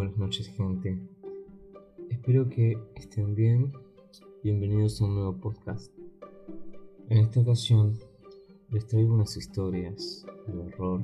buenas 0.00 0.16
noches 0.16 0.48
gente. 0.56 0.98
Espero 2.08 2.48
que 2.48 2.78
estén 2.94 3.34
bien. 3.34 3.70
Bienvenidos 4.42 4.98
a 4.98 5.04
un 5.04 5.14
nuevo 5.14 5.36
podcast. 5.36 5.92
En 7.10 7.18
esta 7.18 7.40
ocasión 7.40 7.98
les 8.70 8.86
traigo 8.86 9.12
unas 9.12 9.36
historias 9.36 10.24
de 10.46 10.58
horror 10.58 11.02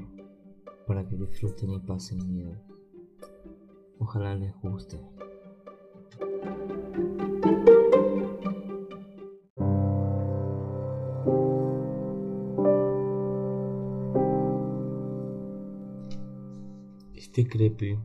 para 0.87 1.07
que 1.07 1.15
disfruten 1.15 1.73
y 1.73 1.79
pasen 1.81 2.27
miedo. 2.27 2.57
Ojalá 3.99 4.35
les 4.35 4.55
guste. 4.63 4.99
Este 17.15 17.47
crepe 17.47 17.99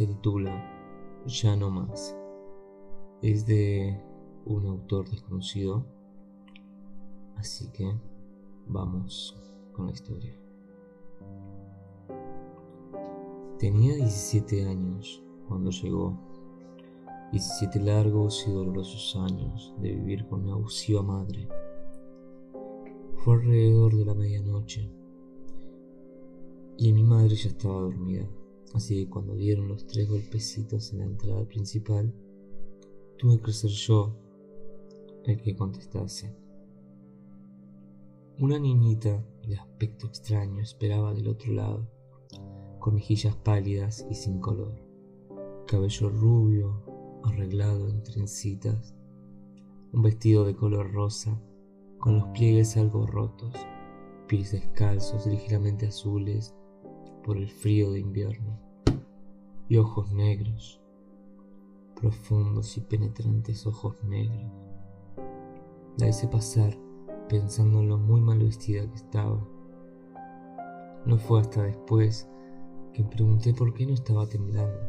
se 0.00 0.06
titula 0.06 0.50
Ya 1.26 1.54
no 1.56 1.70
más. 1.70 2.16
Es 3.20 3.44
de 3.44 4.02
un 4.46 4.64
autor 4.64 5.06
desconocido. 5.10 5.84
Así 7.36 7.70
que 7.70 7.94
vamos 8.66 9.36
con 9.74 9.88
la 9.88 9.92
historia. 9.92 10.34
Tenía 13.58 13.94
17 13.96 14.64
años 14.64 15.22
cuando 15.46 15.70
llegó. 15.70 16.18
17 17.32 17.80
largos 17.80 18.46
y 18.48 18.52
dolorosos 18.52 19.16
años 19.16 19.74
de 19.82 19.92
vivir 19.96 20.26
con 20.28 20.44
una 20.44 20.54
abusiva 20.54 21.02
madre. 21.02 21.46
Fue 23.16 23.34
alrededor 23.34 23.94
de 23.94 24.04
la 24.06 24.14
medianoche 24.14 24.90
y 26.78 26.90
mi 26.90 27.04
madre 27.04 27.36
ya 27.36 27.50
estaba 27.50 27.80
dormida. 27.80 28.26
Así 28.74 29.04
que 29.04 29.10
cuando 29.10 29.34
dieron 29.34 29.68
los 29.68 29.86
tres 29.86 30.08
golpecitos 30.08 30.92
en 30.92 31.00
la 31.00 31.04
entrada 31.06 31.44
principal, 31.44 32.12
tuve 33.18 33.40
que 33.40 33.52
ser 33.52 33.70
yo 33.70 34.16
el 35.24 35.40
que 35.40 35.56
contestase. 35.56 36.34
Una 38.38 38.58
niñita 38.58 39.24
de 39.46 39.56
aspecto 39.56 40.06
extraño 40.06 40.62
esperaba 40.62 41.12
del 41.12 41.28
otro 41.28 41.52
lado, 41.52 41.88
con 42.78 42.94
mejillas 42.94 43.36
pálidas 43.36 44.06
y 44.08 44.14
sin 44.14 44.40
color, 44.40 44.74
cabello 45.66 46.08
rubio 46.08 46.82
arreglado 47.24 47.88
en 47.88 48.02
trencitas, 48.02 48.94
un 49.92 50.02
vestido 50.02 50.44
de 50.44 50.54
color 50.54 50.92
rosa 50.92 51.38
con 51.98 52.14
los 52.14 52.28
pliegues 52.28 52.76
algo 52.78 53.06
rotos, 53.06 53.54
pies 54.26 54.52
descalzos 54.52 55.26
ligeramente 55.26 55.86
azules 55.86 56.54
por 57.22 57.36
el 57.36 57.48
frío 57.48 57.92
de 57.92 58.00
invierno, 58.00 58.58
y 59.68 59.76
ojos 59.76 60.12
negros, 60.12 60.80
profundos 62.00 62.76
y 62.76 62.80
penetrantes 62.80 63.66
ojos 63.66 64.02
negros. 64.04 64.50
La 65.98 66.08
hice 66.08 66.26
pasar 66.28 66.76
pensando 67.28 67.80
en 67.80 67.88
lo 67.88 67.98
muy 67.98 68.20
mal 68.20 68.38
vestida 68.38 68.88
que 68.88 68.96
estaba. 68.96 69.46
No 71.06 71.18
fue 71.18 71.40
hasta 71.40 71.62
después 71.62 72.28
que 72.92 73.04
pregunté 73.04 73.54
por 73.54 73.72
qué 73.74 73.86
no 73.86 73.94
estaba 73.94 74.26
temblando. 74.26 74.80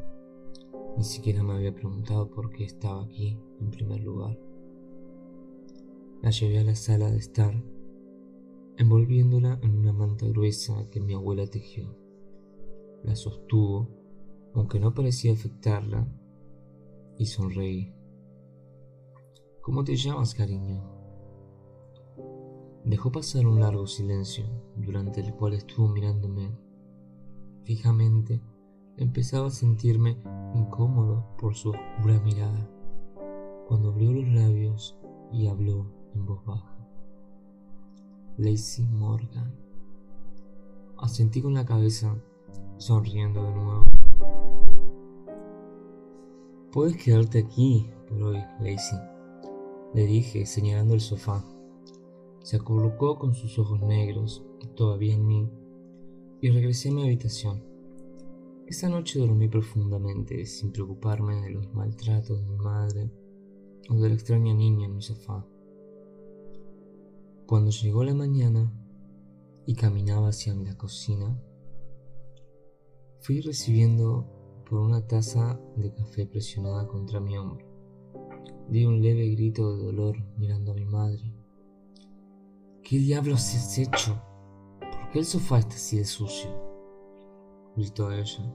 Ni 0.97 1.03
siquiera 1.03 1.43
me 1.43 1.53
había 1.53 1.75
preguntado 1.75 2.29
por 2.29 2.49
qué 2.51 2.63
estaba 2.63 3.03
aquí 3.03 3.37
en 3.59 3.69
primer 3.69 4.01
lugar. 4.01 4.39
La 6.21 6.31
llevé 6.31 6.59
a 6.59 6.63
la 6.63 6.75
sala 6.75 7.11
de 7.11 7.17
estar, 7.17 7.53
envolviéndola 8.77 9.59
en 9.61 9.77
una 9.77 9.93
manta 9.93 10.27
gruesa 10.27 10.89
que 10.89 10.99
mi 10.99 11.13
abuela 11.13 11.45
tejió 11.47 12.00
la 13.03 13.15
sostuvo, 13.15 13.89
aunque 14.53 14.79
no 14.79 14.93
parecía 14.93 15.33
afectarla, 15.33 16.07
y 17.17 17.25
sonreí. 17.25 17.93
¿Cómo 19.61 19.83
te 19.83 19.95
llamas, 19.95 20.33
cariño? 20.33 20.83
Dejó 22.83 23.11
pasar 23.11 23.45
un 23.45 23.59
largo 23.59 23.85
silencio, 23.85 24.45
durante 24.75 25.21
el 25.21 25.35
cual 25.35 25.53
estuvo 25.53 25.87
mirándome 25.87 26.51
fijamente. 27.63 28.41
Empezaba 28.97 29.47
a 29.47 29.51
sentirme 29.51 30.17
incómodo 30.55 31.35
por 31.37 31.55
su 31.55 31.69
oscura 31.69 32.19
mirada, 32.21 32.69
cuando 33.67 33.89
abrió 33.89 34.11
los 34.11 34.27
labios 34.27 34.97
y 35.31 35.47
habló 35.47 35.85
en 36.13 36.25
voz 36.25 36.43
baja. 36.45 36.77
Lacey 38.37 38.85
Morgan. 38.87 39.55
Asentí 40.97 41.41
con 41.41 41.53
la 41.53 41.65
cabeza 41.65 42.21
sonriendo 42.81 43.43
de 43.43 43.51
nuevo. 43.51 43.85
Puedes 46.71 46.97
quedarte 46.97 47.39
aquí 47.39 47.89
por 48.09 48.23
hoy, 48.23 48.37
Lacey, 48.59 48.99
le 49.93 50.05
dije 50.05 50.45
señalando 50.45 50.95
el 50.95 51.01
sofá. 51.01 51.45
Se 52.41 52.55
acurrucó 52.55 53.19
con 53.19 53.35
sus 53.35 53.59
ojos 53.59 53.81
negros, 53.81 54.43
todavía 54.75 55.13
en 55.13 55.27
mí, 55.27 55.49
y 56.41 56.49
regresé 56.49 56.89
a 56.89 56.93
mi 56.93 57.03
habitación. 57.03 57.63
Esa 58.65 58.89
noche 58.89 59.19
dormí 59.19 59.47
profundamente, 59.47 60.45
sin 60.45 60.71
preocuparme 60.71 61.39
de 61.41 61.51
los 61.51 61.71
maltratos 61.73 62.39
de 62.39 62.45
mi 62.47 62.57
madre 62.57 63.11
o 63.89 63.95
de 63.95 64.09
la 64.09 64.15
extraña 64.15 64.53
niña 64.53 64.87
en 64.87 64.95
mi 64.95 65.01
sofá. 65.01 65.45
Cuando 67.45 67.69
llegó 67.69 68.03
la 68.03 68.15
mañana 68.15 68.73
y 69.67 69.75
caminaba 69.75 70.29
hacia 70.29 70.55
la 70.55 70.75
cocina, 70.77 71.37
Fui 73.21 73.39
recibiendo 73.39 74.25
por 74.67 74.79
una 74.79 75.05
taza 75.05 75.59
de 75.75 75.93
café 75.93 76.25
presionada 76.25 76.87
contra 76.87 77.19
mi 77.19 77.37
hombro. 77.37 77.63
Di 78.67 78.83
un 78.83 78.99
leve 78.99 79.29
grito 79.29 79.77
de 79.77 79.83
dolor 79.83 80.17
mirando 80.37 80.71
a 80.71 80.73
mi 80.73 80.85
madre. 80.85 81.31
¿Qué 82.81 82.97
diablos 82.97 83.53
has 83.53 83.77
hecho? 83.77 84.19
¿Por 84.79 85.11
qué 85.11 85.19
el 85.19 85.25
sofá 85.25 85.59
está 85.59 85.75
así 85.75 85.99
de 85.99 86.05
sucio? 86.05 86.49
Gritó 87.75 88.11
ella, 88.11 88.51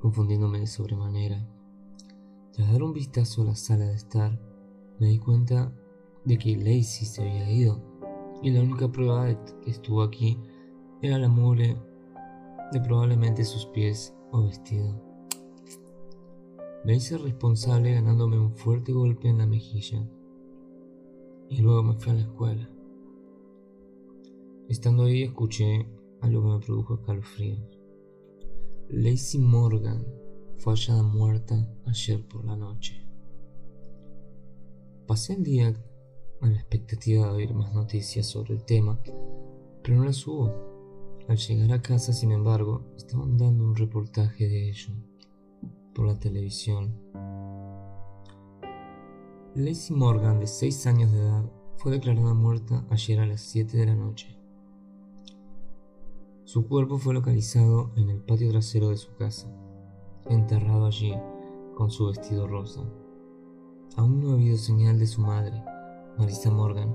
confundiéndome 0.00 0.58
de 0.58 0.66
sobremanera. 0.66 1.48
Tras 2.52 2.72
dar 2.72 2.82
un 2.82 2.94
vistazo 2.94 3.42
a 3.42 3.44
la 3.44 3.54
sala 3.54 3.84
de 3.84 3.94
estar, 3.94 4.40
me 4.98 5.06
di 5.06 5.20
cuenta 5.20 5.72
de 6.24 6.36
que 6.36 6.56
Lacey 6.56 7.06
se 7.06 7.22
había 7.22 7.48
ido 7.48 7.80
y 8.42 8.50
la 8.50 8.60
única 8.60 8.90
prueba 8.90 9.26
de 9.26 9.38
que 9.62 9.70
estuvo 9.70 10.02
aquí 10.02 10.36
era 11.00 11.16
la 11.16 11.28
mugre 11.28 11.76
probablemente 12.80 13.44
sus 13.44 13.66
pies 13.66 14.14
o 14.32 14.44
vestido. 14.44 15.00
Me 16.84 16.96
hice 16.96 17.16
responsable 17.16 17.94
ganándome 17.94 18.38
un 18.38 18.54
fuerte 18.54 18.92
golpe 18.92 19.28
en 19.28 19.38
la 19.38 19.46
mejilla 19.46 20.06
y 21.48 21.62
luego 21.62 21.82
me 21.82 21.94
fui 21.94 22.12
a 22.12 22.14
la 22.14 22.20
escuela. 22.20 22.70
Estando 24.68 25.04
ahí 25.04 25.22
escuché 25.22 25.88
algo 26.20 26.42
que 26.42 26.48
me 26.48 26.58
produjo 26.60 26.94
escalofríos. 26.94 27.60
Lacey 28.88 29.40
Morgan 29.40 30.06
fue 30.58 30.74
hallada 30.74 31.02
muerta 31.02 31.68
ayer 31.86 32.26
por 32.26 32.44
la 32.44 32.56
noche. 32.56 33.06
Pasé 35.06 35.34
el 35.34 35.42
día 35.42 35.74
a 36.40 36.46
la 36.46 36.56
expectativa 36.56 37.26
de 37.26 37.32
oír 37.32 37.54
más 37.54 37.74
noticias 37.74 38.26
sobre 38.26 38.54
el 38.54 38.64
tema, 38.64 39.00
pero 39.82 39.96
no 39.96 40.04
las 40.04 40.26
hubo. 40.26 40.73
Al 41.26 41.38
llegar 41.38 41.72
a 41.72 41.80
casa, 41.80 42.12
sin 42.12 42.32
embargo, 42.32 42.82
estaban 42.96 43.38
dando 43.38 43.64
un 43.64 43.74
reportaje 43.74 44.46
de 44.46 44.68
ello 44.68 44.92
por 45.94 46.06
la 46.06 46.18
televisión. 46.18 46.94
Lacey 49.54 49.96
Morgan, 49.96 50.40
de 50.40 50.46
6 50.46 50.86
años 50.86 51.12
de 51.12 51.20
edad, 51.20 51.50
fue 51.76 51.92
declarada 51.92 52.34
muerta 52.34 52.84
ayer 52.90 53.20
a 53.20 53.26
las 53.26 53.40
7 53.40 53.76
de 53.76 53.86
la 53.86 53.94
noche. 53.94 54.36
Su 56.44 56.68
cuerpo 56.68 56.98
fue 56.98 57.14
localizado 57.14 57.92
en 57.96 58.10
el 58.10 58.20
patio 58.20 58.50
trasero 58.50 58.90
de 58.90 58.98
su 58.98 59.14
casa, 59.14 59.48
enterrado 60.26 60.84
allí 60.84 61.14
con 61.74 61.90
su 61.90 62.06
vestido 62.06 62.46
rosa. 62.46 62.82
Aún 63.96 64.20
no 64.20 64.30
ha 64.30 64.34
habido 64.34 64.58
señal 64.58 64.98
de 64.98 65.06
su 65.06 65.22
madre, 65.22 65.64
Marisa 66.18 66.50
Morgan, 66.50 66.94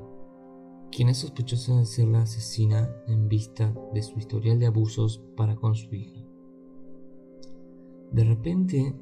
quien 0.92 1.10
es 1.10 1.18
sospechosa 1.18 1.78
de 1.78 1.86
ser 1.86 2.08
la 2.08 2.24
asesina 2.24 2.90
en 3.08 3.30
vista 3.30 3.74
de 3.94 4.02
su 4.02 4.18
historial 4.18 4.60
de 4.60 4.68
abusos 4.68 5.22
para 5.36 5.56
con 5.56 5.76
su 5.76 5.94
hija. 5.94 6.24
De 8.12 8.24
repente, 8.24 8.96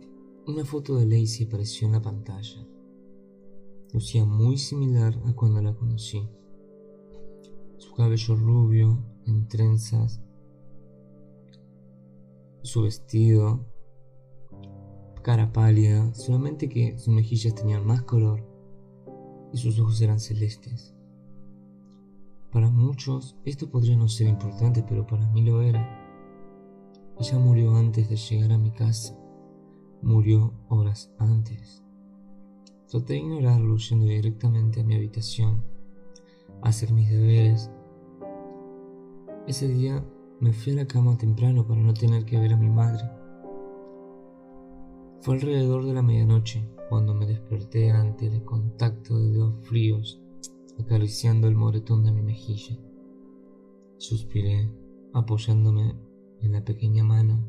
una 0.45 0.66
foto 0.66 0.95
de 0.95 1.06
Lacey 1.06 1.45
apareció 1.45 1.88
en 1.88 1.94
la 1.94 2.01
pantalla. 2.01 2.68
Lucía 3.94 4.25
muy 4.25 4.57
similar 4.57 5.18
a 5.25 5.34
cuando 5.34 5.62
la 5.62 5.74
conocí. 5.74 6.28
Su 7.78 7.94
cabello 7.94 8.36
rubio, 8.36 9.04
en 9.25 9.48
trenzas, 9.48 10.19
su 12.63 12.81
vestido, 12.81 13.66
cara 15.24 15.54
pálida, 15.54 16.13
solamente 16.13 16.68
que 16.68 16.98
sus 16.98 17.13
mejillas 17.13 17.56
tenían 17.56 17.86
más 17.86 18.01
color 18.01 18.45
y 19.54 19.57
sus 19.57 19.80
ojos 19.80 20.01
eran 20.01 20.19
celestes. 20.19 20.97
Para 22.57 22.71
muchos 22.71 23.38
esto 23.45 23.69
podría 23.69 23.95
no 23.95 24.07
ser 24.07 24.27
importante, 24.27 24.81
pero 24.81 25.06
para 25.06 25.27
mí 25.27 25.44
lo 25.44 25.62
era. 25.62 25.80
Ella 27.19 27.38
murió 27.38 27.75
antes 27.75 28.09
de 28.09 28.15
llegar 28.15 28.51
a 28.51 28.57
mi 28.57 28.71
casa. 28.71 29.15
Murió 30.01 30.56
horas 30.68 31.13
antes. 31.19 31.83
Traté 32.89 33.13
de 33.13 33.19
ignorarlo 33.19 33.77
yendo 33.77 34.07
directamente 34.07 34.81
a 34.81 34.83
mi 34.83 34.95
habitación, 34.95 35.63
hacer 36.63 36.94
mis 36.94 37.12
deberes. 37.12 37.69
Ese 39.45 39.68
día 39.68 40.03
me 40.39 40.51
fui 40.51 40.74
a 40.74 40.77
la 40.77 40.88
cama 40.88 41.15
temprano 41.15 41.68
para 41.68 41.83
no 41.83 41.94
tener 41.94 42.25
que 42.25 42.39
ver 42.39 42.53
a 42.53 42.57
mi 42.57 42.71
madre. 42.71 43.07
Fue 45.21 45.36
alrededor 45.36 45.86
de 45.86 45.94
la 45.94 46.01
medianoche 46.01 46.68
cuando 46.89 47.13
me 47.13 47.27
desperté 47.27 47.92
ante 47.92 48.25
el 48.25 48.44
contacto 48.44 49.19
de 49.19 49.30
dedos 49.33 49.53
fríos 49.68 50.24
acariciando 50.79 51.47
el 51.47 51.56
moretón 51.56 52.03
de 52.03 52.12
mi 52.12 52.21
mejilla. 52.21 52.77
Suspiré, 53.97 54.71
apoyándome 55.13 55.95
en 56.41 56.51
la 56.51 56.63
pequeña 56.63 57.03
mano. 57.03 57.44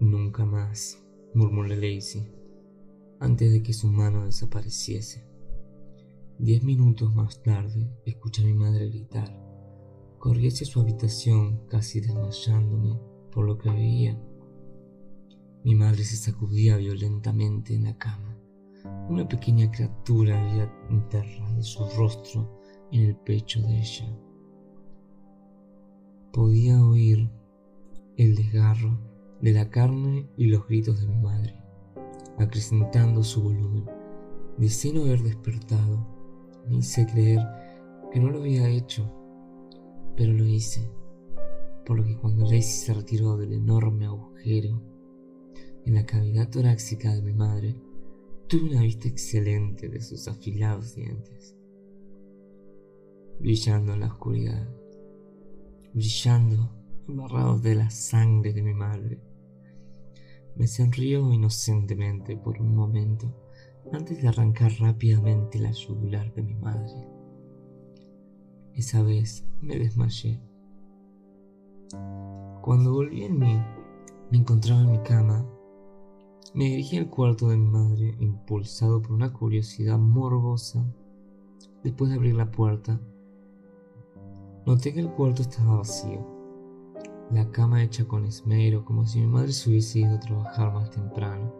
Nunca 0.00 0.44
más, 0.44 1.04
murmuró 1.34 1.68
Lacey, 1.68 2.30
antes 3.20 3.52
de 3.52 3.62
que 3.62 3.72
su 3.72 3.88
mano 3.88 4.26
desapareciese. 4.26 5.26
Diez 6.38 6.62
minutos 6.62 7.14
más 7.14 7.42
tarde, 7.42 7.90
escuché 8.04 8.42
a 8.42 8.46
mi 8.46 8.54
madre 8.54 8.88
gritar. 8.88 9.28
Corrí 10.18 10.46
hacia 10.46 10.66
su 10.66 10.80
habitación, 10.80 11.66
casi 11.66 12.00
desmayándome 12.00 13.00
por 13.32 13.44
lo 13.46 13.58
que 13.58 13.70
veía. 13.70 14.22
Mi 15.64 15.74
madre 15.74 16.04
se 16.04 16.16
sacudía 16.16 16.76
violentamente 16.76 17.74
en 17.74 17.84
la 17.84 17.98
cama. 17.98 18.37
Una 19.08 19.26
pequeña 19.26 19.70
criatura 19.70 20.38
había 20.38 20.70
enterrado 20.90 21.62
su 21.62 21.82
rostro 21.96 22.60
en 22.92 23.04
el 23.04 23.16
pecho 23.16 23.62
de 23.62 23.78
ella. 23.78 24.06
Podía 26.30 26.84
oír 26.84 27.30
el 28.18 28.34
desgarro 28.34 28.98
de 29.40 29.52
la 29.52 29.70
carne 29.70 30.28
y 30.36 30.48
los 30.48 30.66
gritos 30.68 31.00
de 31.00 31.06
mi 31.06 31.18
madre, 31.22 31.54
acrecentando 32.36 33.24
su 33.24 33.42
volumen. 33.42 33.86
Deseé 34.58 34.92
no 34.92 35.02
haber 35.02 35.22
despertado. 35.22 36.06
Me 36.68 36.76
hice 36.76 37.06
creer 37.06 37.40
que 38.12 38.20
no 38.20 38.28
lo 38.28 38.40
había 38.40 38.68
hecho, 38.68 39.10
pero 40.16 40.34
lo 40.34 40.44
hice, 40.44 40.92
por 41.86 41.96
lo 41.96 42.04
que 42.04 42.18
cuando 42.18 42.44
Lacey 42.44 42.62
se 42.62 42.92
retiró 42.92 43.38
del 43.38 43.54
enorme 43.54 44.04
agujero 44.04 44.82
en 45.86 45.94
la 45.94 46.04
cavidad 46.04 46.50
torácica 46.50 47.14
de 47.14 47.22
mi 47.22 47.32
madre, 47.32 47.87
tuve 48.48 48.70
una 48.70 48.80
vista 48.80 49.06
excelente 49.06 49.90
de 49.90 50.00
sus 50.00 50.26
afilados 50.26 50.94
dientes, 50.94 51.54
brillando 53.38 53.92
en 53.92 54.00
la 54.00 54.06
oscuridad, 54.06 54.66
brillando 55.92 56.70
embarrados 57.06 57.62
de 57.62 57.74
la 57.74 57.90
sangre 57.90 58.54
de 58.54 58.62
mi 58.62 58.72
madre. 58.72 59.20
Me 60.56 60.66
sonrió 60.66 61.30
inocentemente 61.30 62.38
por 62.38 62.58
un 62.58 62.74
momento 62.74 63.30
antes 63.92 64.22
de 64.22 64.28
arrancar 64.28 64.72
rápidamente 64.80 65.58
la 65.58 65.70
yugular 65.70 66.32
de 66.32 66.42
mi 66.42 66.54
madre. 66.54 67.06
Esa 68.74 69.02
vez 69.02 69.44
me 69.60 69.78
desmayé. 69.78 70.40
Cuando 72.62 72.94
volví 72.94 73.24
en 73.24 73.38
mí, 73.38 73.62
me 74.30 74.38
encontraba 74.38 74.80
en 74.80 74.92
mi 74.92 75.02
cama. 75.02 75.46
Me 76.54 76.64
dirigí 76.64 76.96
al 76.96 77.10
cuarto 77.10 77.48
de 77.48 77.56
mi 77.56 77.68
madre, 77.68 78.16
impulsado 78.20 79.02
por 79.02 79.12
una 79.12 79.32
curiosidad 79.32 79.98
morbosa. 79.98 80.84
Después 81.84 82.10
de 82.10 82.16
abrir 82.16 82.34
la 82.34 82.50
puerta, 82.50 83.00
noté 84.66 84.92
que 84.92 85.00
el 85.00 85.10
cuarto 85.10 85.42
estaba 85.42 85.76
vacío 85.76 86.38
la 87.30 87.50
cama 87.50 87.82
hecha 87.82 88.06
con 88.06 88.24
esmero, 88.24 88.84
como 88.84 89.06
si 89.06 89.20
mi 89.20 89.26
madre 89.26 89.52
se 89.52 89.68
hubiese 89.68 90.00
ido 90.00 90.14
a 90.14 90.20
trabajar 90.20 90.72
más 90.72 90.90
temprano. 90.90 91.52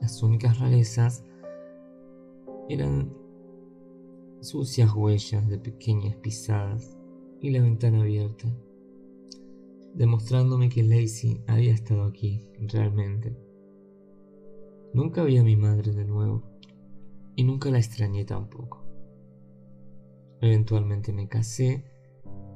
Las 0.00 0.22
únicas 0.22 0.58
rarezas 0.58 1.24
eran 2.68 3.12
sucias 4.40 4.92
huellas 4.92 5.48
de 5.48 5.58
pequeñas 5.58 6.16
pisadas 6.16 6.96
y 7.40 7.50
la 7.50 7.62
ventana 7.62 8.00
abierta, 8.00 8.48
demostrándome 9.96 10.68
que 10.68 10.82
Lacey 10.82 11.42
había 11.46 11.72
estado 11.72 12.04
aquí 12.04 12.46
realmente. 12.60 13.34
Nunca 14.92 15.24
vi 15.24 15.38
a 15.38 15.42
mi 15.42 15.56
madre 15.56 15.92
de 15.92 16.04
nuevo 16.04 16.42
y 17.34 17.44
nunca 17.44 17.70
la 17.70 17.78
extrañé 17.78 18.24
tampoco. 18.26 18.84
Eventualmente 20.42 21.14
me 21.14 21.28
casé 21.28 21.84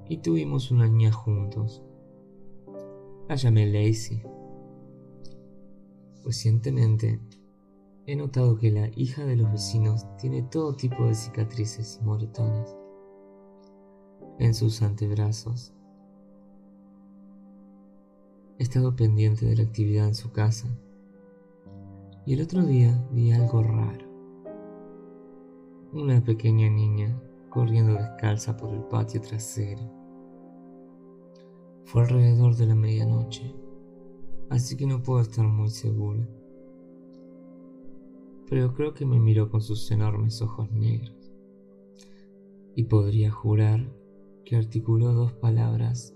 y 0.07 0.19
tuvimos 0.19 0.71
una 0.71 0.87
niña 0.87 1.13
juntos. 1.13 1.83
La 3.27 3.37
llamé 3.37 3.67
Lacey. 3.67 4.23
Recientemente 6.23 7.21
he 8.07 8.17
notado 8.17 8.59
que 8.59 8.71
la 8.71 8.91
hija 8.95 9.25
de 9.25 9.37
los 9.37 9.51
vecinos 9.51 10.05
tiene 10.19 10.43
todo 10.43 10.75
tipo 10.75 11.07
de 11.07 11.15
cicatrices 11.15 11.99
y 12.03 12.05
moretones 12.05 12.77
en 14.39 14.53
sus 14.53 14.83
antebrazos. 14.83 15.73
He 18.61 18.63
estado 18.63 18.95
pendiente 18.95 19.47
de 19.47 19.57
la 19.57 19.63
actividad 19.63 20.07
en 20.07 20.15
su 20.15 20.33
casa 20.33 20.69
y 22.27 22.35
el 22.35 22.43
otro 22.43 22.63
día 22.63 23.09
vi 23.11 23.33
algo 23.33 23.63
raro. 23.63 24.07
Una 25.95 26.23
pequeña 26.23 26.69
niña 26.69 27.19
corriendo 27.49 27.95
descalza 27.95 28.59
por 28.59 28.75
el 28.75 28.83
patio 28.83 29.23
trasero. 29.23 29.81
Fue 31.87 32.03
alrededor 32.03 32.55
de 32.55 32.67
la 32.67 32.75
medianoche, 32.75 33.55
así 34.51 34.77
que 34.77 34.85
no 34.85 35.03
puedo 35.03 35.23
estar 35.23 35.47
muy 35.47 35.71
segura. 35.71 36.29
Pero 38.47 38.75
creo 38.75 38.93
que 38.93 39.07
me 39.07 39.19
miró 39.19 39.51
con 39.51 39.63
sus 39.63 39.91
enormes 39.91 40.43
ojos 40.43 40.71
negros. 40.71 41.33
Y 42.77 42.85
podría 42.85 43.31
jurar 43.31 43.91
que 44.45 44.57
articuló 44.57 45.15
dos 45.15 45.33
palabras 45.33 46.15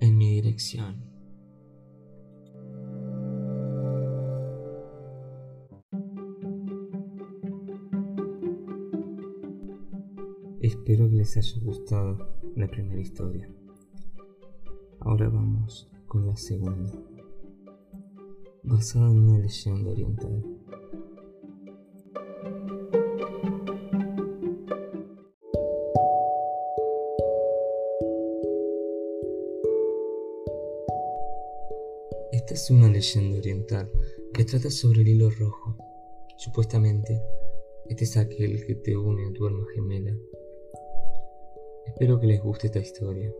en 0.00 0.18
mi 0.18 0.32
dirección. 0.32 1.13
Espero 10.74 11.08
que 11.08 11.16
les 11.16 11.36
haya 11.36 11.60
gustado 11.62 12.18
la 12.56 12.66
primera 12.66 13.00
historia. 13.00 13.48
Ahora 14.98 15.28
vamos 15.28 15.88
con 16.08 16.26
la 16.26 16.36
segunda, 16.36 16.92
basada 18.64 19.10
en 19.10 19.18
una 19.20 19.38
leyenda 19.38 19.90
oriental. 19.92 20.44
Esta 32.32 32.54
es 32.54 32.70
una 32.70 32.88
leyenda 32.88 33.38
oriental 33.38 33.90
que 34.34 34.44
trata 34.44 34.70
sobre 34.70 35.02
el 35.02 35.08
hilo 35.08 35.30
rojo. 35.30 35.78
Supuestamente, 36.36 37.22
este 37.88 38.04
es 38.04 38.16
aquel 38.16 38.66
que 38.66 38.74
te 38.74 38.96
une 38.96 39.28
a 39.28 39.32
tu 39.32 39.46
alma 39.46 39.64
gemela. 39.72 40.14
Espero 41.94 42.18
que 42.18 42.26
les 42.26 42.42
guste 42.42 42.66
esta 42.66 42.80
historia. 42.80 43.32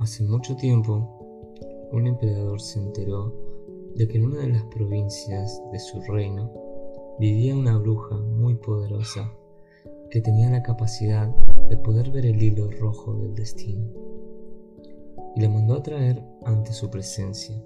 Hace 0.00 0.24
mucho 0.24 0.56
tiempo, 0.56 1.48
un 1.92 2.08
emperador 2.08 2.60
se 2.60 2.80
enteró 2.80 3.32
de 3.94 4.08
que 4.08 4.18
en 4.18 4.26
una 4.26 4.40
de 4.40 4.48
las 4.48 4.64
provincias 4.64 5.62
de 5.70 5.78
su 5.78 6.00
reino 6.00 6.52
vivía 7.20 7.54
una 7.54 7.78
bruja 7.78 8.16
muy 8.16 8.56
poderosa 8.56 9.32
que 10.10 10.20
tenía 10.20 10.50
la 10.50 10.64
capacidad 10.64 11.28
de 11.68 11.76
poder 11.76 12.10
ver 12.10 12.26
el 12.26 12.42
hilo 12.42 12.68
rojo 12.68 13.14
del 13.14 13.36
destino 13.36 13.86
y 15.36 15.42
la 15.42 15.48
mandó 15.48 15.74
a 15.74 15.84
traer 15.84 16.20
ante 16.46 16.72
su 16.72 16.90
presencia. 16.90 17.62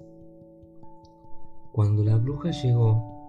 Cuando 1.71 2.03
la 2.03 2.17
bruja 2.17 2.51
llegó, 2.51 3.27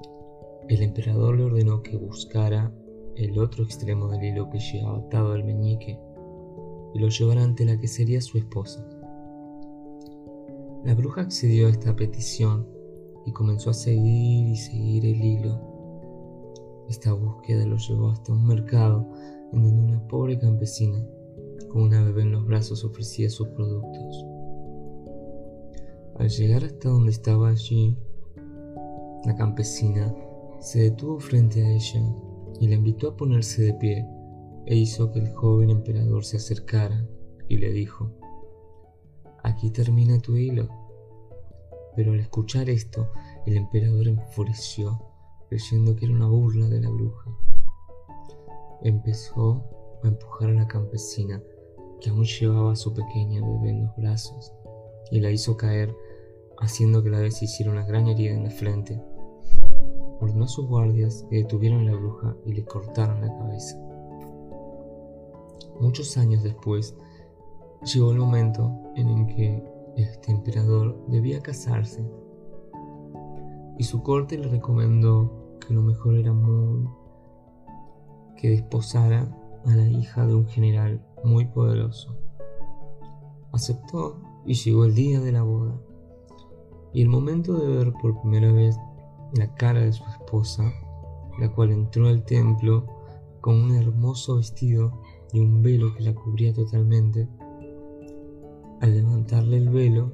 el 0.68 0.82
emperador 0.82 1.38
le 1.38 1.44
ordenó 1.44 1.82
que 1.82 1.96
buscara 1.96 2.70
el 3.16 3.38
otro 3.38 3.64
extremo 3.64 4.08
del 4.08 4.24
hilo 4.24 4.48
que 4.50 4.58
llevaba 4.58 4.98
atado 4.98 5.32
al 5.32 5.44
meñique 5.44 5.98
y 6.94 6.98
lo 6.98 7.08
llevara 7.08 7.42
ante 7.42 7.64
la 7.64 7.78
que 7.78 7.88
sería 7.88 8.20
su 8.20 8.38
esposa. 8.38 8.86
La 10.84 10.94
bruja 10.94 11.22
accedió 11.22 11.68
a 11.68 11.70
esta 11.70 11.94
petición 11.94 12.66
y 13.24 13.32
comenzó 13.32 13.70
a 13.70 13.74
seguir 13.74 14.48
y 14.48 14.56
seguir 14.56 15.06
el 15.06 15.22
hilo. 15.22 16.84
Esta 16.88 17.12
búsqueda 17.12 17.64
lo 17.66 17.76
llevó 17.76 18.10
hasta 18.10 18.32
un 18.32 18.46
mercado 18.46 19.08
en 19.52 19.62
donde 19.62 19.82
una 19.92 20.08
pobre 20.08 20.38
campesina 20.38 21.04
con 21.68 21.82
una 21.82 22.02
bebé 22.02 22.22
en 22.22 22.32
los 22.32 22.44
brazos 22.44 22.84
ofrecía 22.84 23.30
sus 23.30 23.48
productos. 23.48 24.26
Al 26.18 26.28
llegar 26.28 26.64
hasta 26.64 26.90
donde 26.90 27.10
estaba 27.10 27.48
allí, 27.48 27.96
la 29.24 29.34
campesina 29.36 30.14
se 30.60 30.82
detuvo 30.82 31.18
frente 31.18 31.64
a 31.64 31.70
ella 31.70 32.02
y 32.60 32.68
la 32.68 32.74
invitó 32.74 33.08
a 33.08 33.16
ponerse 33.16 33.62
de 33.62 33.74
pie 33.74 34.06
e 34.66 34.76
hizo 34.76 35.10
que 35.10 35.18
el 35.18 35.32
joven 35.32 35.70
emperador 35.70 36.24
se 36.24 36.36
acercara 36.36 37.04
y 37.48 37.56
le 37.56 37.72
dijo, 37.72 38.10
aquí 39.42 39.70
termina 39.70 40.18
tu 40.20 40.36
hilo. 40.36 40.68
Pero 41.94 42.12
al 42.12 42.20
escuchar 42.20 42.70
esto, 42.70 43.10
el 43.46 43.56
emperador 43.56 44.08
enfureció, 44.08 44.98
creyendo 45.48 45.94
que 45.94 46.06
era 46.06 46.14
una 46.14 46.28
burla 46.28 46.68
de 46.68 46.80
la 46.80 46.88
bruja. 46.88 47.30
Empezó 48.82 49.64
a 50.02 50.08
empujar 50.08 50.50
a 50.50 50.54
la 50.54 50.66
campesina, 50.66 51.42
que 52.00 52.10
aún 52.10 52.24
llevaba 52.24 52.72
a 52.72 52.76
su 52.76 52.94
pequeña 52.94 53.40
bebé 53.40 53.70
en 53.70 53.84
los 53.84 53.96
brazos, 53.96 54.52
y 55.10 55.20
la 55.20 55.30
hizo 55.30 55.56
caer, 55.56 55.94
haciendo 56.58 57.02
que 57.02 57.10
la 57.10 57.20
vez 57.20 57.42
hiciera 57.42 57.70
una 57.70 57.84
gran 57.84 58.08
herida 58.08 58.32
en 58.32 58.44
la 58.44 58.50
frente. 58.50 59.00
Ordenó 60.20 60.44
a 60.44 60.48
sus 60.48 60.66
guardias 60.66 61.26
que 61.28 61.36
detuvieran 61.36 61.80
a 61.80 61.92
la 61.92 61.96
bruja 61.96 62.36
y 62.46 62.52
le 62.52 62.64
cortaron 62.64 63.20
la 63.20 63.36
cabeza. 63.38 63.76
Muchos 65.80 66.16
años 66.16 66.42
después, 66.42 66.96
llegó 67.82 68.12
el 68.12 68.18
momento 68.18 68.70
en 68.94 69.08
el 69.08 69.26
que 69.26 69.64
este 69.96 70.30
emperador 70.30 71.04
debía 71.08 71.42
casarse 71.42 72.04
y 73.78 73.84
su 73.84 74.02
corte 74.02 74.38
le 74.38 74.48
recomendó 74.48 75.56
que 75.60 75.74
lo 75.74 75.82
mejor 75.82 76.14
era 76.14 76.32
muy 76.32 76.88
que 78.36 78.50
desposara 78.50 79.28
a 79.64 79.74
la 79.74 79.86
hija 79.86 80.26
de 80.26 80.34
un 80.34 80.46
general 80.46 81.04
muy 81.24 81.46
poderoso. 81.46 82.16
Aceptó 83.52 84.20
y 84.44 84.54
llegó 84.54 84.84
el 84.84 84.94
día 84.94 85.20
de 85.20 85.32
la 85.32 85.42
boda 85.42 85.80
y 86.92 87.02
el 87.02 87.08
momento 87.08 87.58
de 87.58 87.76
ver 87.76 87.92
por 87.92 88.20
primera 88.20 88.52
vez 88.52 88.76
la 89.34 89.54
cara 89.54 89.80
de 89.80 89.92
su 89.92 90.04
esposa, 90.04 90.72
la 91.38 91.50
cual 91.52 91.70
entró 91.70 92.08
al 92.08 92.24
templo 92.24 92.86
con 93.40 93.56
un 93.56 93.74
hermoso 93.74 94.36
vestido 94.36 95.00
y 95.32 95.40
un 95.40 95.62
velo 95.62 95.94
que 95.94 96.04
la 96.04 96.14
cubría 96.14 96.52
totalmente. 96.52 97.28
Al 98.80 98.94
levantarle 98.94 99.58
el 99.58 99.68
velo, 99.68 100.12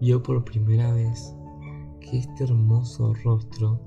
vio 0.00 0.22
por 0.22 0.44
primera 0.44 0.92
vez 0.92 1.34
que 2.00 2.18
este 2.18 2.44
hermoso 2.44 3.14
rostro 3.24 3.80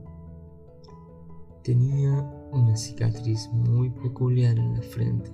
tenía 1.63 2.21
una 2.51 2.75
cicatriz 2.75 3.49
muy 3.51 3.89
peculiar 3.89 4.57
en 4.57 4.73
la 4.73 4.81
frente. 4.81 5.31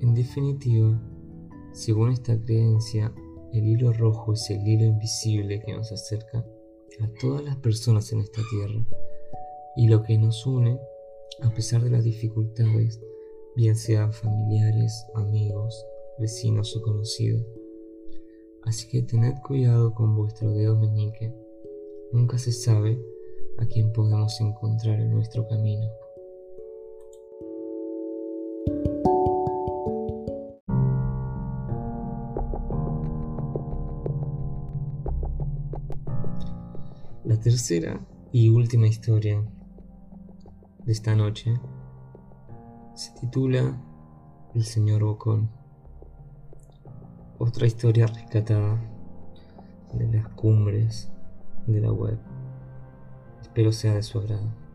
En 0.00 0.14
definitiva, 0.14 0.98
según 1.72 2.10
esta 2.10 2.40
creencia, 2.42 3.12
el 3.52 3.66
hilo 3.66 3.92
rojo 3.92 4.32
es 4.32 4.50
el 4.50 4.66
hilo 4.66 4.84
invisible 4.84 5.60
que 5.60 5.72
nos 5.72 5.92
acerca 5.92 6.38
a 7.00 7.08
todas 7.20 7.44
las 7.44 7.56
personas 7.56 8.12
en 8.12 8.20
esta 8.20 8.42
tierra 8.50 8.84
y 9.76 9.88
lo 9.88 10.02
que 10.02 10.18
nos 10.18 10.44
une 10.46 10.78
a 11.40 11.50
pesar 11.50 11.82
de 11.82 11.90
las 11.90 12.02
dificultades, 12.02 13.00
bien 13.54 13.76
sean 13.76 14.12
familiares, 14.12 15.06
amigos, 15.14 15.86
vecinos 16.18 16.76
o 16.76 16.82
conocidos. 16.82 17.46
Así 18.64 18.88
que 18.88 19.02
tened 19.02 19.34
cuidado 19.46 19.94
con 19.94 20.16
vuestro 20.16 20.52
dedo 20.52 20.76
meñique. 20.76 21.32
Nunca 22.12 22.38
se 22.38 22.50
sabe 22.50 23.00
a 23.58 23.66
quién 23.66 23.92
podemos 23.92 24.40
encontrar 24.40 25.00
en 25.00 25.12
nuestro 25.12 25.46
camino. 25.46 25.86
La 37.38 37.44
tercera 37.44 38.00
y 38.32 38.48
última 38.48 38.88
historia 38.88 39.40
de 40.84 40.92
esta 40.92 41.14
noche 41.14 41.54
se 42.96 43.12
titula 43.12 43.80
El 44.56 44.64
señor 44.64 45.04
Bocón. 45.04 45.48
Otra 47.38 47.68
historia 47.68 48.08
rescatada 48.08 48.82
de 49.92 50.08
las 50.08 50.28
cumbres 50.30 51.12
de 51.68 51.80
la 51.80 51.92
web. 51.92 52.18
Espero 53.40 53.70
sea 53.70 53.94
de 53.94 54.02
su 54.02 54.18
agrado. 54.18 54.67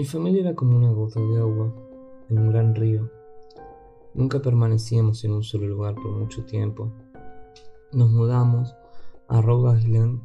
Mi 0.00 0.06
familia 0.06 0.40
era 0.40 0.54
como 0.54 0.78
una 0.78 0.90
gota 0.92 1.20
de 1.20 1.38
agua 1.38 1.74
en 2.30 2.38
un 2.38 2.48
gran 2.48 2.74
río. 2.74 3.10
Nunca 4.14 4.40
permanecíamos 4.40 5.22
en 5.24 5.32
un 5.32 5.42
solo 5.42 5.68
lugar 5.68 5.94
por 5.94 6.12
mucho 6.12 6.42
tiempo. 6.46 6.90
Nos 7.92 8.08
mudamos 8.08 8.74
a 9.28 9.42
Rhode 9.42 9.78
Island 9.78 10.22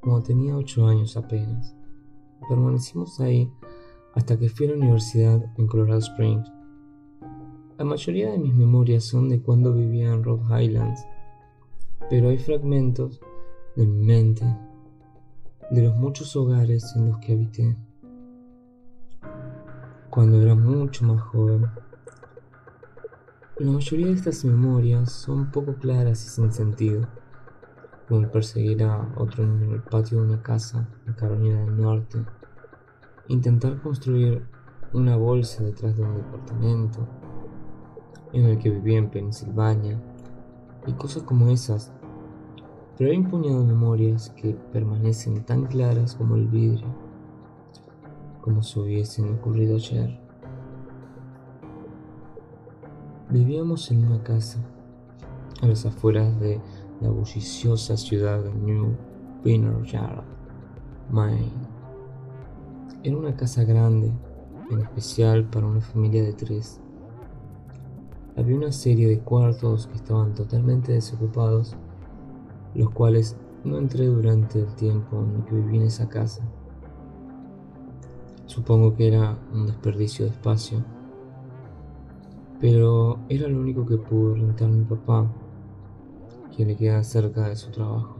cuando 0.00 0.22
tenía 0.22 0.56
ocho 0.56 0.86
años 0.86 1.16
apenas. 1.16 1.74
Permanecimos 2.48 3.18
ahí 3.18 3.50
hasta 4.14 4.38
que 4.38 4.48
fui 4.48 4.66
a 4.66 4.70
la 4.70 4.76
universidad 4.76 5.44
en 5.58 5.66
Colorado 5.66 5.98
Springs. 5.98 6.48
La 7.78 7.84
mayoría 7.84 8.30
de 8.30 8.38
mis 8.38 8.54
memorias 8.54 9.02
son 9.02 9.28
de 9.28 9.42
cuando 9.42 9.74
vivía 9.74 10.12
en 10.12 10.22
Rhode 10.22 10.64
Island, 10.66 10.96
pero 12.08 12.28
hay 12.28 12.38
fragmentos 12.38 13.20
de 13.74 13.88
mi 13.88 14.06
mente 14.06 14.44
de 15.72 15.82
los 15.82 15.96
muchos 15.96 16.36
hogares 16.36 16.94
en 16.94 17.08
los 17.08 17.18
que 17.18 17.32
habité 17.32 17.76
cuando 20.16 20.40
era 20.40 20.54
mucho 20.54 21.04
más 21.04 21.20
joven. 21.20 21.66
La 23.58 23.70
mayoría 23.70 24.06
de 24.06 24.12
estas 24.14 24.46
memorias 24.46 25.12
son 25.12 25.50
poco 25.50 25.74
claras 25.74 26.24
y 26.24 26.28
sin 26.30 26.50
sentido, 26.50 27.06
como 28.08 28.26
perseguir 28.30 28.82
a 28.82 29.12
otro 29.18 29.44
niño 29.44 29.66
en 29.66 29.72
el 29.72 29.82
patio 29.82 30.16
de 30.16 30.28
una 30.28 30.42
casa 30.42 30.88
en 31.06 31.12
Carolina 31.12 31.66
del 31.66 31.76
Norte, 31.76 32.24
intentar 33.28 33.78
construir 33.82 34.42
una 34.94 35.16
bolsa 35.16 35.62
detrás 35.64 35.94
de 35.94 36.04
un 36.04 36.16
departamento 36.16 37.06
en 38.32 38.46
el 38.46 38.58
que 38.58 38.70
vivía 38.70 38.96
en 38.96 39.10
Pensilvania 39.10 40.00
y 40.86 40.94
cosas 40.94 41.24
como 41.24 41.50
esas. 41.50 41.92
Pero 42.96 43.10
hay 43.10 43.18
un 43.18 43.28
puñado 43.28 43.60
de 43.60 43.66
memorias 43.66 44.30
que 44.30 44.54
permanecen 44.72 45.44
tan 45.44 45.66
claras 45.66 46.14
como 46.14 46.36
el 46.36 46.48
vidrio 46.48 47.05
como 48.46 48.62
si 48.62 48.78
hubiesen 48.78 49.34
ocurrido 49.34 49.74
ayer. 49.74 50.20
Vivíamos 53.28 53.90
en 53.90 54.06
una 54.06 54.22
casa 54.22 54.60
a 55.62 55.66
las 55.66 55.84
afueras 55.84 56.38
de 56.38 56.60
la 57.00 57.10
bulliciosa 57.10 57.96
ciudad 57.96 58.44
de 58.44 58.54
New 58.54 59.82
Yard, 59.82 60.22
Maine. 61.10 61.50
Era 63.02 63.16
una 63.16 63.34
casa 63.34 63.64
grande, 63.64 64.12
en 64.70 64.78
especial 64.78 65.50
para 65.50 65.66
una 65.66 65.80
familia 65.80 66.22
de 66.22 66.32
tres. 66.32 66.80
Había 68.36 68.54
una 68.54 68.70
serie 68.70 69.08
de 69.08 69.18
cuartos 69.18 69.88
que 69.88 69.96
estaban 69.96 70.34
totalmente 70.34 70.92
desocupados, 70.92 71.74
los 72.76 72.90
cuales 72.90 73.36
no 73.64 73.76
entré 73.78 74.06
durante 74.06 74.60
el 74.60 74.72
tiempo 74.76 75.20
en 75.20 75.42
que 75.42 75.54
viví 75.56 75.78
en 75.78 75.82
esa 75.82 76.08
casa. 76.08 76.48
Supongo 78.56 78.96
que 78.96 79.08
era 79.08 79.36
un 79.52 79.66
desperdicio 79.66 80.24
de 80.24 80.30
espacio. 80.30 80.82
Pero 82.58 83.18
era 83.28 83.48
lo 83.48 83.60
único 83.60 83.84
que 83.84 83.98
pudo 83.98 84.34
rentar 84.34 84.70
mi 84.70 84.82
papá, 84.82 85.30
quien 86.54 86.68
le 86.68 86.76
queda 86.76 87.04
cerca 87.04 87.50
de 87.50 87.56
su 87.56 87.70
trabajo. 87.70 88.16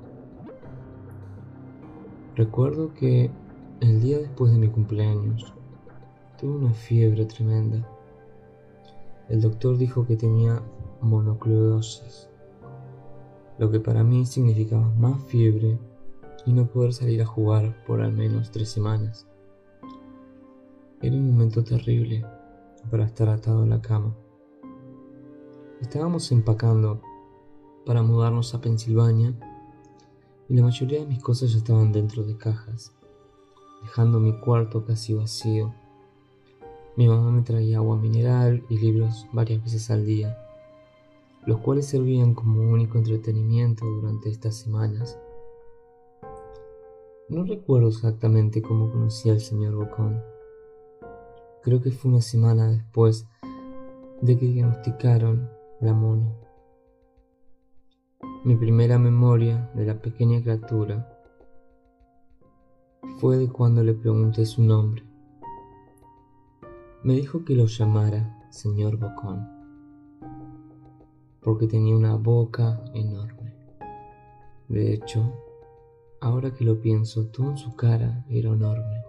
Recuerdo 2.35 2.93
que 2.93 3.31
el 3.81 4.03
día 4.03 4.19
después 4.19 4.53
de 4.53 4.59
mi 4.59 4.69
cumpleaños 4.69 5.55
tuve 6.39 6.55
una 6.55 6.75
fiebre 6.75 7.25
tremenda. 7.25 7.89
El 9.31 9.41
doctor 9.41 9.79
dijo 9.79 10.07
que 10.07 10.17
tenía 10.17 10.61
monocleosis, 11.01 12.29
lo 13.59 13.71
que 13.71 13.81
para 13.81 14.05
mí 14.05 14.27
significaba 14.27 14.91
más 14.99 15.19
fiebre 15.23 15.79
y 16.45 16.53
no 16.53 16.67
poder 16.67 16.93
salir 16.93 17.23
a 17.23 17.27
jugar 17.27 17.83
por 17.87 18.03
al 18.03 18.13
menos 18.13 18.51
tres 18.51 18.69
semanas. 18.69 19.27
Era 21.03 21.15
un 21.15 21.31
momento 21.31 21.63
terrible 21.63 22.25
para 22.91 23.05
estar 23.05 23.29
atado 23.29 23.65
a 23.65 23.67
la 23.67 23.83
cama. 23.83 24.17
Estábamos 25.83 26.33
empacando 26.33 27.03
para 27.85 28.03
mudarnos 28.03 28.55
a 28.55 28.63
Pensilvania 28.63 29.35
y 30.49 30.55
la 30.55 30.63
mayoría 30.63 31.01
de 31.01 31.07
mis 31.07 31.23
cosas 31.23 31.53
ya 31.53 31.59
estaban 31.59 31.93
dentro 31.93 32.25
de 32.25 32.39
cajas, 32.39 32.95
dejando 33.83 34.21
mi 34.21 34.41
cuarto 34.41 34.87
casi 34.87 35.13
vacío. 35.13 35.75
Mi 36.97 37.07
mamá 37.07 37.31
me 37.31 37.43
traía 37.43 37.77
agua 37.77 37.99
mineral 37.99 38.65
y 38.71 38.79
libros 38.79 39.27
varias 39.35 39.63
veces 39.63 39.91
al 39.91 40.07
día, 40.07 40.35
los 41.45 41.61
cuales 41.61 41.85
servían 41.85 42.33
como 42.33 42.63
único 42.71 42.97
entretenimiento 42.97 43.85
durante 43.85 44.31
estas 44.31 44.57
semanas. 44.57 45.19
No 47.29 47.45
recuerdo 47.45 47.89
exactamente 47.89 48.63
cómo 48.63 48.91
conocí 48.91 49.29
al 49.29 49.41
señor 49.41 49.75
Bocón 49.75 50.36
Creo 51.67 51.83
que 51.83 51.91
fue 51.91 52.13
una 52.13 52.21
semana 52.21 52.69
después 52.69 53.27
de 54.23 54.39
que 54.39 54.47
diagnosticaron 54.47 55.51
la 55.81 55.93
mono. 55.95 56.37
Mi 58.45 58.55
primera 58.55 59.01
memoria 59.01 59.69
de 59.75 59.85
la 59.85 60.01
pequeña 60.01 60.41
criatura 60.41 61.13
fue 63.19 63.39
de 63.39 63.49
cuando 63.49 63.83
le 63.83 63.95
pregunté 63.95 64.47
su 64.47 64.63
nombre. 64.63 65.03
Me 67.03 67.15
dijo 67.15 67.45
que 67.45 67.57
lo 67.57 67.67
llamara 67.67 68.47
señor 68.51 68.97
Bocón, 68.97 69.49
porque 71.41 71.67
tenía 71.67 71.97
una 71.97 72.15
boca 72.15 72.81
enorme. 72.95 73.57
De 74.69 74.95
hecho, 74.95 75.33
ahora 76.21 76.55
que 76.55 76.65
lo 76.65 76.81
pienso, 76.81 77.27
todo 77.27 77.51
en 77.51 77.59
su 77.59 77.75
cara 77.75 78.25
era 78.29 78.51
enorme. 78.51 79.06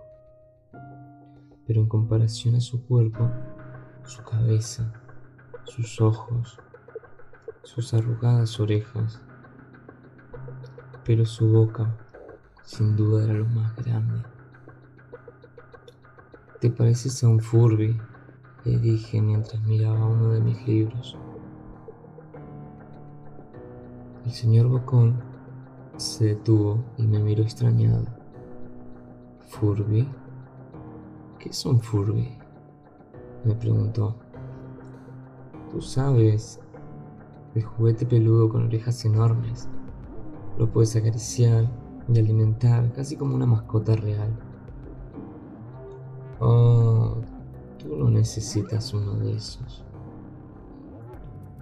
Pero 1.67 1.81
en 1.81 1.87
comparación 1.87 2.55
a 2.55 2.61
su 2.61 2.83
cuerpo, 2.85 3.29
su 4.03 4.23
cabeza, 4.23 4.93
sus 5.65 6.01
ojos, 6.01 6.57
sus 7.63 7.93
arrugadas 7.93 8.59
orejas, 8.59 9.21
pero 11.03 11.25
su 11.25 11.51
boca 11.51 11.95
sin 12.63 12.95
duda 12.95 13.25
era 13.25 13.33
lo 13.33 13.45
más 13.45 13.75
grande. 13.75 14.23
¿Te 16.59 16.71
pareces 16.71 17.23
a 17.23 17.27
un 17.27 17.39
Furby? 17.39 17.99
le 18.65 18.79
dije 18.79 19.21
mientras 19.21 19.61
miraba 19.63 20.05
uno 20.05 20.29
de 20.31 20.41
mis 20.41 20.67
libros. 20.67 21.17
El 24.25 24.31
señor 24.31 24.67
Bocón 24.67 25.21
se 25.95 26.25
detuvo 26.25 26.83
y 26.97 27.07
me 27.07 27.19
miró 27.19 27.43
extrañado. 27.43 28.05
¿Furby? 29.47 30.09
¿Qué 31.39 31.49
es 31.49 31.65
un 31.65 31.79
Furby? 31.79 32.37
me 33.43 33.55
preguntó. 33.55 34.15
Tú 35.71 35.81
sabes, 35.81 36.59
el 37.55 37.63
juguete 37.63 38.05
peludo 38.05 38.49
con 38.49 38.65
orejas 38.65 39.05
enormes 39.05 39.69
lo 40.57 40.69
puedes 40.71 40.95
acariciar 40.95 41.69
y 42.07 42.19
alimentar 42.19 42.91
casi 42.93 43.15
como 43.15 43.35
una 43.35 43.45
mascota 43.45 43.95
real. 43.95 44.31
Oh, 46.39 47.17
tú 47.77 47.95
no 47.95 48.09
necesitas 48.09 48.93
uno 48.93 49.13
de 49.15 49.35
esos. 49.35 49.83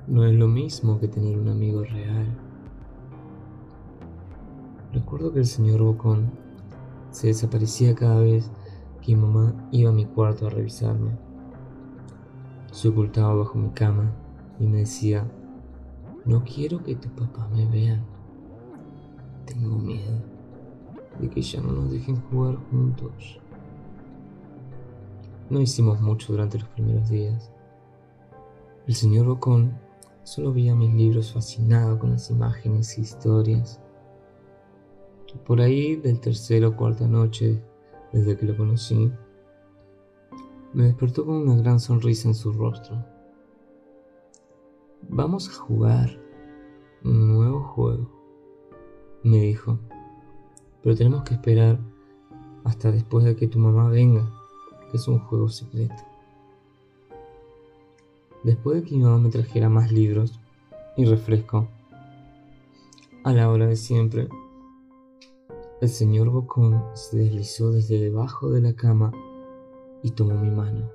No 0.07 0.25
es 0.25 0.33
lo 0.35 0.47
mismo 0.47 0.99
que 0.99 1.07
tener 1.07 1.37
un 1.37 1.49
amigo 1.49 1.83
real. 1.83 2.27
Recuerdo 4.93 5.33
que 5.33 5.39
el 5.39 5.45
señor 5.45 5.81
Bocón 5.81 6.31
se 7.11 7.27
desaparecía 7.27 7.95
cada 7.95 8.19
vez 8.19 8.49
que 9.05 9.15
mamá 9.15 9.53
iba 9.71 9.91
a 9.91 9.93
mi 9.93 10.05
cuarto 10.05 10.47
a 10.47 10.49
revisarme. 10.49 11.11
Se 12.71 12.87
ocultaba 12.87 13.35
bajo 13.35 13.59
mi 13.59 13.69
cama 13.69 14.11
y 14.59 14.65
me 14.65 14.79
decía, 14.79 15.29
no 16.25 16.43
quiero 16.43 16.83
que 16.83 16.95
tu 16.95 17.09
papá 17.09 17.47
me 17.53 17.67
vea. 17.67 18.03
Tengo 19.45 19.77
miedo 19.77 20.23
de 21.19 21.29
que 21.29 21.39
ya 21.39 21.61
no 21.61 21.71
nos 21.71 21.91
dejen 21.91 22.19
jugar 22.19 22.55
juntos. 22.71 23.39
No 25.51 25.61
hicimos 25.61 26.01
mucho 26.01 26.33
durante 26.33 26.57
los 26.57 26.67
primeros 26.69 27.07
días. 27.07 27.51
El 28.87 28.95
señor 28.95 29.27
Bocón 29.27 29.77
solo 30.23 30.51
veía 30.51 30.73
mis 30.73 30.93
libros 30.95 31.31
fascinado 31.31 31.99
con 31.99 32.09
las 32.09 32.31
imágenes 32.31 32.97
e 32.97 33.01
historias. 33.01 33.79
por 35.45 35.61
ahí, 35.61 35.95
del 35.97 36.19
tercero 36.19 36.69
o 36.69 36.75
cuarta 36.75 37.07
noche, 37.07 37.61
desde 38.15 38.37
que 38.37 38.45
lo 38.45 38.55
conocí, 38.55 39.11
me 40.73 40.85
despertó 40.85 41.25
con 41.25 41.35
una 41.35 41.55
gran 41.61 41.79
sonrisa 41.79 42.29
en 42.29 42.35
su 42.35 42.51
rostro. 42.53 43.05
Vamos 45.09 45.49
a 45.49 45.53
jugar 45.53 46.17
un 47.03 47.35
nuevo 47.35 47.61
juego 47.61 48.15
me 49.25 49.37
dijo, 49.37 49.79
pero 50.83 50.95
tenemos 50.95 51.23
que 51.23 51.33
esperar 51.33 51.79
hasta 52.63 52.91
después 52.91 53.25
de 53.25 53.35
que 53.35 53.47
tu 53.47 53.57
mamá 53.57 53.89
venga, 53.89 54.23
que 54.91 54.97
es 54.97 55.07
un 55.07 55.17
juego 55.17 55.49
secreto. 55.49 55.95
Después 58.43 58.77
de 58.77 58.87
que 58.87 58.95
mi 58.95 59.03
mamá 59.03 59.17
me 59.17 59.29
trajera 59.29 59.67
más 59.67 59.91
libros 59.91 60.39
y 60.95 61.05
refresco, 61.05 61.67
a 63.23 63.33
la 63.33 63.49
hora 63.49 63.65
de 63.65 63.75
siempre, 63.75 64.29
el 65.81 65.89
señor 65.89 66.29
Bocón 66.29 66.81
se 66.93 67.17
deslizó 67.17 67.71
desde 67.71 67.99
debajo 67.99 68.49
de 68.49 68.61
la 68.61 68.73
cama 68.73 69.11
y 70.03 70.11
tomó 70.11 70.35
mi 70.35 70.49
mano. 70.49 70.89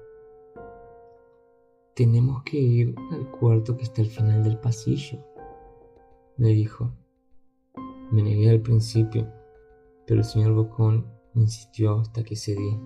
Tenemos 1.94 2.42
que 2.44 2.58
ir 2.58 2.94
al 3.12 3.30
cuarto 3.30 3.76
que 3.76 3.84
está 3.84 4.00
al 4.00 4.08
final 4.08 4.42
del 4.42 4.58
pasillo, 4.58 5.18
me 6.38 6.48
dijo. 6.48 6.90
Me 8.10 8.22
negué 8.22 8.48
al 8.48 8.62
principio, 8.62 9.28
pero 10.06 10.20
el 10.20 10.24
señor 10.24 10.54
Bocón 10.54 11.06
insistió 11.34 11.98
hasta 11.98 12.24
que 12.24 12.34
cedí. 12.34 12.80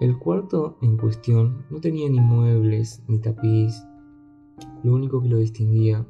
El 0.00 0.18
cuarto 0.18 0.76
en 0.82 0.96
cuestión 0.96 1.64
no 1.70 1.80
tenía 1.80 2.10
ni 2.10 2.18
muebles 2.18 3.04
ni 3.06 3.20
tapiz. 3.20 3.80
Lo 4.82 4.92
único 4.94 5.22
que 5.22 5.28
lo 5.28 5.38
distinguía 5.38 6.04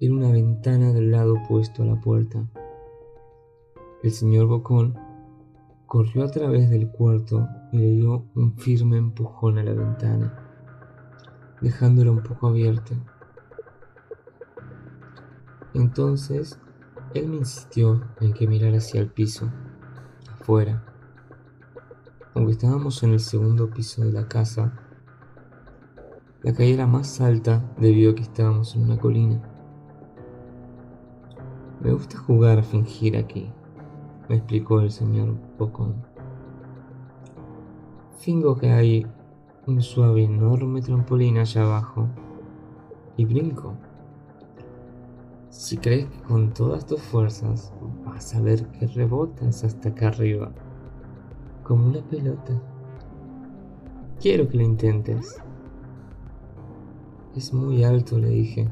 era 0.00 0.14
una 0.14 0.32
ventana 0.32 0.94
del 0.94 1.10
lado 1.10 1.34
opuesto 1.34 1.82
a 1.82 1.86
la 1.86 2.00
puerta. 2.00 2.48
El 4.02 4.12
señor 4.12 4.46
Bocón 4.46 4.98
corrió 5.84 6.24
a 6.24 6.30
través 6.30 6.70
del 6.70 6.88
cuarto 6.88 7.46
y 7.70 7.78
le 7.78 7.90
dio 7.90 8.24
un 8.34 8.56
firme 8.56 8.96
empujón 8.96 9.58
a 9.58 9.62
la 9.62 9.74
ventana, 9.74 10.32
dejándola 11.60 12.10
un 12.10 12.22
poco 12.22 12.46
abierta. 12.46 12.94
Entonces, 15.74 16.58
él 17.12 17.28
me 17.28 17.36
insistió 17.36 18.00
en 18.20 18.32
que 18.32 18.46
mirara 18.46 18.78
hacia 18.78 19.02
el 19.02 19.08
piso, 19.08 19.50
afuera. 20.32 20.82
Aunque 22.34 22.52
estábamos 22.52 23.02
en 23.02 23.10
el 23.10 23.20
segundo 23.20 23.68
piso 23.68 24.02
de 24.02 24.12
la 24.12 24.28
casa, 24.28 24.72
la 26.42 26.54
calle 26.54 26.72
era 26.72 26.86
más 26.86 27.20
alta 27.20 27.70
debido 27.78 28.12
a 28.12 28.14
que 28.14 28.22
estábamos 28.22 28.74
en 28.76 28.84
una 28.84 28.98
colina. 28.98 29.42
Me 31.82 31.92
gusta 31.92 32.16
jugar 32.16 32.60
a 32.60 32.62
fingir 32.62 33.16
aquí, 33.16 33.52
me 34.30 34.36
explicó 34.36 34.80
el 34.80 34.92
señor 34.92 35.34
Bocón. 35.58 35.92
Fingo 38.20 38.56
que 38.56 38.70
hay 38.70 39.04
un 39.66 39.82
suave 39.82 40.22
enorme 40.22 40.82
trampolín 40.82 41.38
allá 41.38 41.64
abajo 41.64 42.06
y 43.16 43.24
brinco. 43.24 43.74
Si 45.48 45.78
crees 45.78 46.06
que 46.06 46.22
con 46.22 46.54
todas 46.54 46.86
tus 46.86 47.00
fuerzas 47.00 47.72
vas 48.04 48.32
a 48.36 48.40
ver 48.40 48.68
que 48.68 48.86
rebotas 48.86 49.64
hasta 49.64 49.88
acá 49.88 50.06
arriba, 50.06 50.52
como 51.64 51.88
una 51.88 52.00
pelota, 52.00 52.52
quiero 54.20 54.48
que 54.48 54.58
lo 54.58 54.62
intentes. 54.62 55.42
Es 57.34 57.52
muy 57.52 57.82
alto, 57.82 58.16
le 58.16 58.28
dije. 58.28 58.68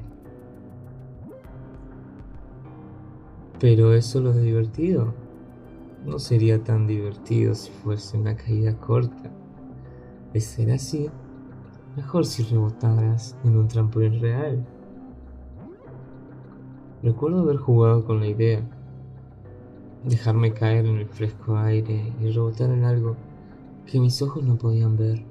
Pero 3.58 3.92
es 3.92 4.06
solo 4.06 4.32
de 4.32 4.42
divertido. 4.42 5.27
No 6.04 6.18
sería 6.18 6.62
tan 6.62 6.86
divertido 6.86 7.54
si 7.54 7.70
fuese 7.70 8.16
una 8.16 8.36
caída 8.36 8.76
corta. 8.78 9.30
De 10.32 10.40
ser 10.40 10.70
así, 10.70 11.10
mejor 11.96 12.26
si 12.26 12.42
rebotaras 12.44 13.36
en 13.44 13.56
un 13.56 13.68
trampolín 13.68 14.20
real. 14.20 14.64
Recuerdo 17.02 17.40
haber 17.40 17.56
jugado 17.56 18.04
con 18.04 18.20
la 18.20 18.26
idea, 18.26 18.62
dejarme 20.04 20.52
caer 20.52 20.86
en 20.86 20.98
el 20.98 21.08
fresco 21.08 21.56
aire 21.56 22.12
y 22.20 22.30
rebotar 22.30 22.70
en 22.70 22.84
algo 22.84 23.16
que 23.86 24.00
mis 24.00 24.20
ojos 24.22 24.44
no 24.44 24.56
podían 24.56 24.96
ver. 24.96 25.24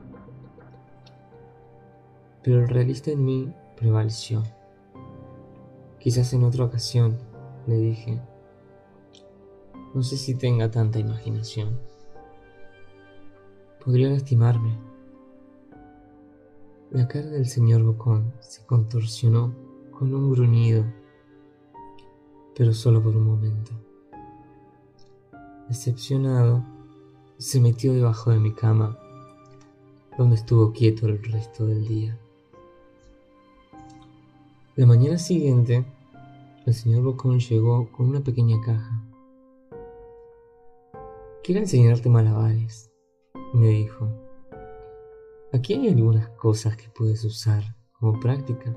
Pero 2.43 2.61
el 2.61 2.69
realista 2.69 3.11
en 3.11 3.25
mí 3.25 3.53
prevaleció. 3.75 4.43
Quizás 5.99 6.33
en 6.33 6.43
otra 6.43 6.65
ocasión, 6.65 7.17
le 7.67 7.75
dije. 7.75 8.21
No 9.97 10.03
sé 10.03 10.15
si 10.15 10.35
tenga 10.35 10.69
tanta 10.69 10.99
imaginación. 10.99 11.79
Podría 13.83 14.11
lastimarme. 14.11 14.77
La 16.91 17.07
cara 17.07 17.25
del 17.25 17.47
señor 17.47 17.81
Bocón 17.81 18.31
se 18.39 18.63
contorsionó 18.67 19.55
con 19.89 20.13
un 20.13 20.31
gruñido 20.31 20.85
pero 22.55 22.75
solo 22.75 23.01
por 23.01 23.17
un 23.17 23.25
momento. 23.25 23.71
Decepcionado, 25.67 26.63
se 27.39 27.59
metió 27.59 27.91
debajo 27.91 28.29
de 28.29 28.37
mi 28.37 28.53
cama, 28.53 28.99
donde 30.15 30.35
estuvo 30.35 30.73
quieto 30.73 31.07
el 31.07 31.23
resto 31.23 31.65
del 31.65 31.87
día. 31.87 32.19
La 34.75 34.85
mañana 34.85 35.17
siguiente, 35.17 35.87
el 36.67 36.73
señor 36.75 37.01
Bocón 37.01 37.39
llegó 37.39 37.91
con 37.91 38.09
una 38.09 38.21
pequeña 38.21 38.61
caja. 38.61 38.96
Quiero 41.47 41.61
enseñarte 41.61 42.09
malabares, 42.09 42.91
me 43.53 43.69
dijo. 43.69 44.09
Aquí 45.53 45.75
hay 45.75 45.87
algunas 45.87 46.27
cosas 46.31 46.75
que 46.75 46.89
puedes 46.89 47.23
usar 47.23 47.63
como 47.93 48.19
práctica. 48.19 48.75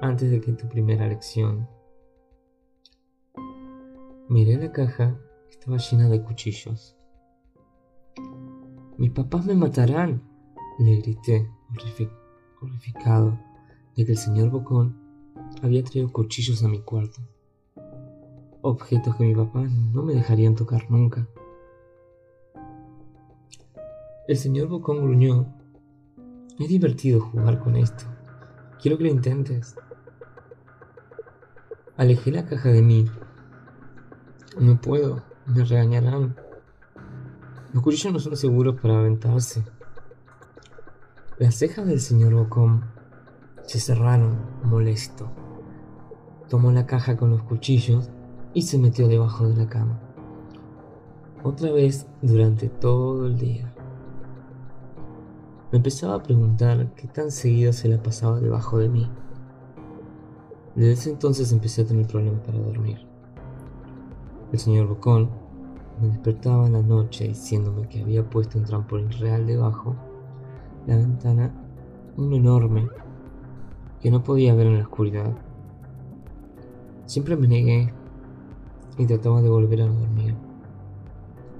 antes 0.00 0.30
de 0.30 0.40
que 0.40 0.52
tu 0.52 0.68
primera 0.68 1.08
lección. 1.08 1.68
Miré 4.28 4.56
la 4.56 4.70
caja, 4.70 5.18
estaba 5.50 5.78
llena 5.78 6.08
de 6.08 6.22
cuchillos. 6.22 6.96
Mis 8.96 9.10
papás 9.10 9.44
me 9.46 9.56
matarán, 9.56 10.22
le 10.78 10.94
grité, 10.98 11.50
horrificado, 12.62 13.36
de 13.96 14.04
que 14.04 14.12
el 14.12 14.16
señor 14.16 14.50
Bocón 14.50 14.96
había 15.60 15.82
traído 15.82 16.12
cuchillos 16.12 16.62
a 16.62 16.68
mi 16.68 16.82
cuarto. 16.82 17.20
Objetos 18.62 19.16
que 19.16 19.24
mi 19.24 19.34
papá 19.34 19.64
no 19.92 20.04
me 20.04 20.14
dejarían 20.14 20.54
tocar 20.54 20.88
nunca. 20.88 21.26
El 24.30 24.36
señor 24.36 24.68
Bocón 24.68 25.02
gruñó. 25.02 25.44
Es 26.56 26.68
divertido 26.68 27.20
jugar 27.20 27.58
con 27.58 27.74
esto. 27.74 28.04
Quiero 28.80 28.96
que 28.96 29.02
lo 29.02 29.10
intentes. 29.10 29.74
Alejé 31.96 32.30
la 32.30 32.46
caja 32.46 32.68
de 32.68 32.80
mí. 32.80 33.10
No 34.56 34.80
puedo, 34.80 35.24
me 35.46 35.64
regañarán. 35.64 36.36
Los 37.72 37.82
cuchillos 37.82 38.12
no 38.12 38.20
son 38.20 38.36
seguros 38.36 38.80
para 38.80 39.00
aventarse. 39.00 39.64
Las 41.40 41.56
cejas 41.56 41.88
del 41.88 42.00
señor 42.00 42.32
Bocón 42.32 42.84
se 43.66 43.80
cerraron, 43.80 44.38
molesto. 44.62 45.28
Tomó 46.48 46.70
la 46.70 46.86
caja 46.86 47.16
con 47.16 47.30
los 47.30 47.42
cuchillos 47.42 48.10
y 48.54 48.62
se 48.62 48.78
metió 48.78 49.08
debajo 49.08 49.48
de 49.48 49.56
la 49.56 49.68
cama. 49.68 49.98
Otra 51.42 51.72
vez 51.72 52.06
durante 52.22 52.68
todo 52.68 53.26
el 53.26 53.36
día. 53.36 53.74
Me 55.72 55.76
empezaba 55.76 56.16
a 56.16 56.22
preguntar 56.22 56.92
qué 56.96 57.06
tan 57.06 57.30
seguido 57.30 57.72
se 57.72 57.88
la 57.88 58.02
pasaba 58.02 58.40
debajo 58.40 58.78
de 58.78 58.88
mí. 58.88 59.08
Desde 60.74 60.92
ese 60.92 61.10
entonces 61.10 61.52
empecé 61.52 61.82
a 61.82 61.86
tener 61.86 62.06
problemas 62.08 62.40
para 62.40 62.58
dormir. 62.58 62.98
El 64.52 64.58
señor 64.58 64.88
Bocón 64.88 65.30
me 66.00 66.08
despertaba 66.08 66.66
en 66.66 66.72
la 66.72 66.82
noche 66.82 67.28
diciéndome 67.28 67.88
que 67.88 68.02
había 68.02 68.28
puesto 68.28 68.58
un 68.58 68.64
trampolín 68.64 69.12
real 69.12 69.46
debajo 69.46 69.94
la 70.86 70.96
ventana, 70.96 71.52
un 72.16 72.32
enorme, 72.32 72.88
que 74.00 74.10
no 74.10 74.24
podía 74.24 74.54
ver 74.54 74.66
en 74.66 74.78
la 74.78 74.84
oscuridad. 74.84 75.32
Siempre 77.06 77.36
me 77.36 77.46
negué 77.46 77.92
y 78.98 79.06
trataba 79.06 79.42
de 79.42 79.50
volver 79.50 79.82
a 79.82 79.86
dormir, 79.86 80.34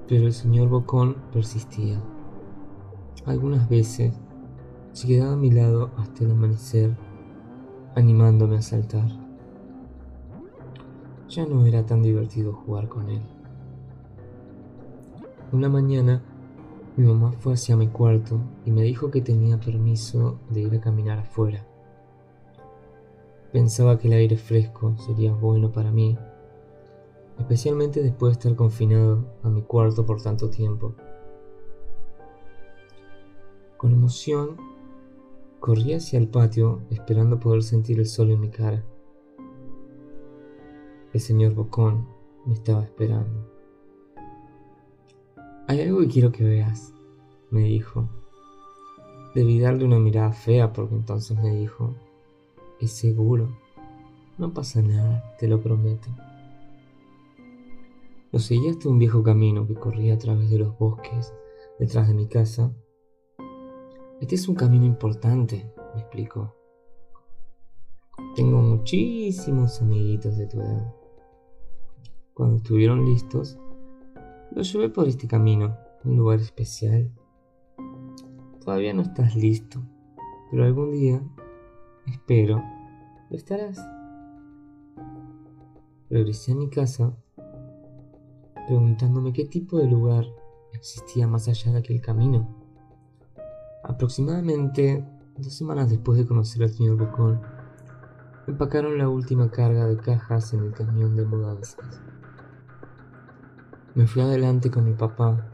pero 0.07 0.25
el 0.25 0.33
señor 0.33 0.69
Bocón 0.69 1.15
persistía. 1.31 2.01
Algunas 3.25 3.69
veces 3.69 4.13
se 4.93 5.07
quedaba 5.07 5.33
a 5.33 5.37
mi 5.37 5.51
lado 5.51 5.91
hasta 5.97 6.23
el 6.23 6.31
amanecer, 6.31 6.97
animándome 7.95 8.57
a 8.57 8.61
saltar. 8.63 9.07
Ya 11.29 11.45
no 11.45 11.65
era 11.65 11.85
tan 11.85 12.01
divertido 12.01 12.51
jugar 12.51 12.89
con 12.89 13.09
él. 13.09 13.21
Una 15.51 15.69
mañana, 15.69 16.23
mi 16.97 17.05
mamá 17.05 17.31
fue 17.31 17.53
hacia 17.53 17.77
mi 17.77 17.89
cuarto 17.89 18.39
y 18.65 18.71
me 18.71 18.81
dijo 18.81 19.11
que 19.11 19.21
tenía 19.21 19.59
permiso 19.59 20.39
de 20.49 20.61
ir 20.61 20.75
a 20.75 20.81
caminar 20.81 21.19
afuera. 21.19 21.65
Pensaba 23.51 23.99
que 23.99 24.07
el 24.07 24.13
aire 24.13 24.37
fresco 24.37 24.97
sería 24.97 25.31
bueno 25.31 25.71
para 25.71 25.91
mí, 25.91 26.17
especialmente 27.37 28.01
después 28.01 28.31
de 28.31 28.39
estar 28.39 28.55
confinado 28.55 29.25
a 29.43 29.49
mi 29.49 29.61
cuarto 29.61 30.05
por 30.05 30.21
tanto 30.21 30.49
tiempo. 30.49 30.95
Con 33.81 33.93
emoción, 33.93 34.57
corrí 35.59 35.93
hacia 35.93 36.19
el 36.19 36.27
patio 36.27 36.83
esperando 36.91 37.39
poder 37.39 37.63
sentir 37.63 37.97
el 37.97 38.05
sol 38.05 38.29
en 38.29 38.39
mi 38.39 38.51
cara. 38.51 38.85
El 41.11 41.19
señor 41.19 41.55
Bocón 41.55 42.07
me 42.45 42.53
estaba 42.53 42.83
esperando. 42.83 43.51
Hay 45.67 45.81
algo 45.81 46.01
que 46.01 46.09
quiero 46.09 46.31
que 46.31 46.43
veas, 46.43 46.93
me 47.49 47.61
dijo. 47.61 48.07
Debí 49.33 49.59
darle 49.59 49.85
una 49.85 49.97
mirada 49.97 50.31
fea 50.31 50.71
porque 50.73 50.93
entonces 50.93 51.41
me 51.41 51.49
dijo, 51.49 51.95
es 52.79 52.91
seguro, 52.91 53.49
no 54.37 54.53
pasa 54.53 54.83
nada, 54.83 55.35
te 55.39 55.47
lo 55.47 55.59
prometo. 55.59 56.07
Lo 58.31 58.37
seguí 58.37 58.67
hasta 58.67 58.89
un 58.89 58.99
viejo 58.99 59.23
camino 59.23 59.65
que 59.65 59.73
corría 59.73 60.13
a 60.13 60.19
través 60.19 60.51
de 60.51 60.59
los 60.59 60.77
bosques 60.77 61.33
detrás 61.79 62.07
de 62.07 62.13
mi 62.13 62.27
casa 62.27 62.71
este 64.21 64.35
es 64.35 64.47
un 64.47 64.53
camino 64.53 64.85
importante, 64.85 65.73
me 65.95 66.01
explicó. 66.01 66.55
Tengo 68.35 68.61
muchísimos 68.61 69.81
amiguitos 69.81 70.37
de 70.37 70.45
tu 70.45 70.61
edad. 70.61 70.93
Cuando 72.35 72.57
estuvieron 72.57 73.03
listos, 73.03 73.57
los 74.51 74.71
llevé 74.71 74.89
por 74.89 75.07
este 75.07 75.27
camino, 75.27 75.75
un 76.03 76.17
lugar 76.17 76.39
especial. 76.39 77.11
Todavía 78.63 78.93
no 78.93 79.01
estás 79.01 79.35
listo, 79.35 79.81
pero 80.51 80.65
algún 80.65 80.91
día, 80.91 81.23
espero, 82.05 82.61
lo 83.31 83.35
estarás. 83.35 83.83
Regresé 86.11 86.51
a 86.51 86.55
mi 86.55 86.69
casa 86.69 87.17
preguntándome 88.67 89.33
qué 89.33 89.45
tipo 89.45 89.79
de 89.79 89.87
lugar 89.87 90.25
existía 90.73 91.25
más 91.25 91.47
allá 91.47 91.71
de 91.71 91.79
aquel 91.79 92.01
camino. 92.01 92.60
Aproximadamente 93.91 95.05
dos 95.37 95.53
semanas 95.53 95.89
después 95.89 96.17
de 96.17 96.25
conocer 96.25 96.63
al 96.63 96.69
señor 96.69 96.95
Bocón, 96.95 97.41
empacaron 98.47 98.97
la 98.97 99.09
última 99.09 99.51
carga 99.51 99.85
de 99.85 99.97
cajas 99.97 100.53
en 100.53 100.63
el 100.63 100.71
camión 100.71 101.17
de 101.17 101.25
mudanzas. 101.25 102.01
Me 103.93 104.07
fui 104.07 104.21
adelante 104.21 104.71
con 104.71 104.85
mi 104.85 104.93
papá 104.93 105.45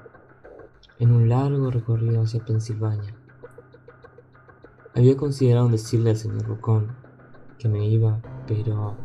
en 0.99 1.13
un 1.13 1.27
largo 1.27 1.71
recorrido 1.71 2.21
hacia 2.21 2.45
Pensilvania. 2.45 3.15
Había 4.93 5.17
considerado 5.17 5.69
decirle 5.69 6.11
al 6.11 6.17
señor 6.17 6.47
Bocón 6.47 6.95
que 7.57 7.67
me 7.67 7.87
iba, 7.87 8.21
pero 8.45 8.95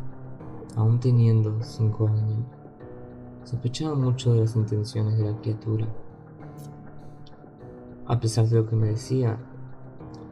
aún 0.75 0.99
teniendo 0.99 1.59
cinco 1.63 2.07
años, 2.07 2.45
sospechaba 3.45 3.95
mucho 3.95 4.31
de 4.31 4.41
las 4.41 4.55
intenciones 4.55 5.17
de 5.17 5.31
la 5.31 5.41
criatura. 5.41 5.87
A 8.05 8.19
pesar 8.19 8.47
de 8.47 8.57
lo 8.57 8.65
que 8.67 8.75
me 8.75 8.87
decía, 8.87 9.37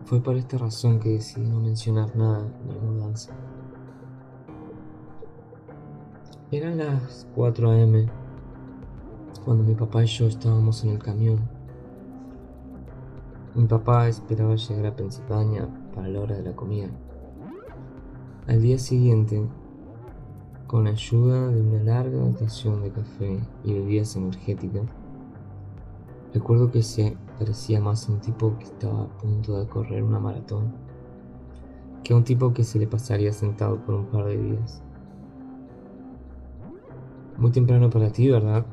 fue 0.03 0.19
por 0.19 0.35
esta 0.35 0.57
razón 0.57 0.99
que 0.99 1.09
decidí 1.09 1.47
no 1.47 1.61
mencionar 1.61 2.13
nada 2.17 2.43
de 2.43 2.79
mudanza. 2.79 3.31
Eran 6.51 6.79
las 6.79 7.25
4 7.33 7.69
a.m. 7.69 8.09
cuando 9.45 9.63
mi 9.63 9.73
papá 9.73 10.03
y 10.03 10.07
yo 10.07 10.27
estábamos 10.27 10.83
en 10.83 10.89
el 10.89 10.99
camión. 10.99 11.39
Mi 13.55 13.65
papá 13.67 14.09
esperaba 14.09 14.55
llegar 14.55 14.87
a 14.87 14.95
Pensilvania 14.97 15.69
para 15.95 16.09
la 16.09 16.19
hora 16.19 16.35
de 16.35 16.43
la 16.43 16.53
comida. 16.53 16.89
Al 18.47 18.61
día 18.61 18.79
siguiente, 18.79 19.47
con 20.67 20.87
ayuda 20.87 21.47
de 21.47 21.61
una 21.61 21.83
larga 21.83 22.17
dotación 22.17 22.81
de 22.81 22.91
café 22.91 23.39
y 23.63 23.73
bebidas 23.73 24.17
energéticas, 24.17 24.83
recuerdo 26.33 26.71
que 26.71 26.83
se 26.83 27.17
parecía 27.37 27.79
más 27.79 28.07
a 28.07 28.13
un 28.13 28.19
tipo 28.19 28.57
que 28.57 28.65
estaba 28.65 29.03
a 29.03 29.17
punto 29.17 29.59
de 29.59 29.67
correr 29.67 30.03
una 30.03 30.19
maratón 30.19 30.73
que 32.03 32.13
a 32.13 32.15
un 32.17 32.23
tipo 32.23 32.53
que 32.53 32.63
se 32.63 32.79
le 32.79 32.87
pasaría 32.87 33.31
sentado 33.31 33.77
por 33.83 33.95
un 33.95 34.05
par 34.07 34.25
de 34.25 34.37
días. 34.37 34.81
Muy 37.37 37.51
temprano 37.51 37.89
para 37.89 38.11
ti, 38.11 38.29
¿verdad? 38.29 38.65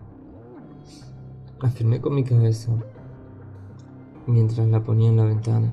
Afirmé 1.61 2.01
con 2.01 2.15
mi 2.15 2.25
cabeza 2.25 2.73
mientras 4.27 4.67
la 4.69 4.83
ponía 4.83 5.09
en 5.09 5.17
la 5.17 5.25
ventana, 5.25 5.73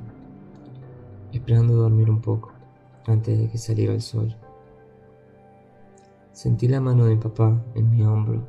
esperando 1.31 1.75
dormir 1.75 2.09
un 2.09 2.21
poco 2.21 2.51
antes 3.05 3.37
de 3.37 3.49
que 3.49 3.57
saliera 3.57 3.93
el 3.93 4.01
sol. 4.01 4.35
Sentí 6.31 6.67
la 6.67 6.81
mano 6.81 7.05
de 7.05 7.15
mi 7.15 7.21
papá 7.21 7.61
en 7.75 7.89
mi 7.89 8.03
hombro. 8.03 8.43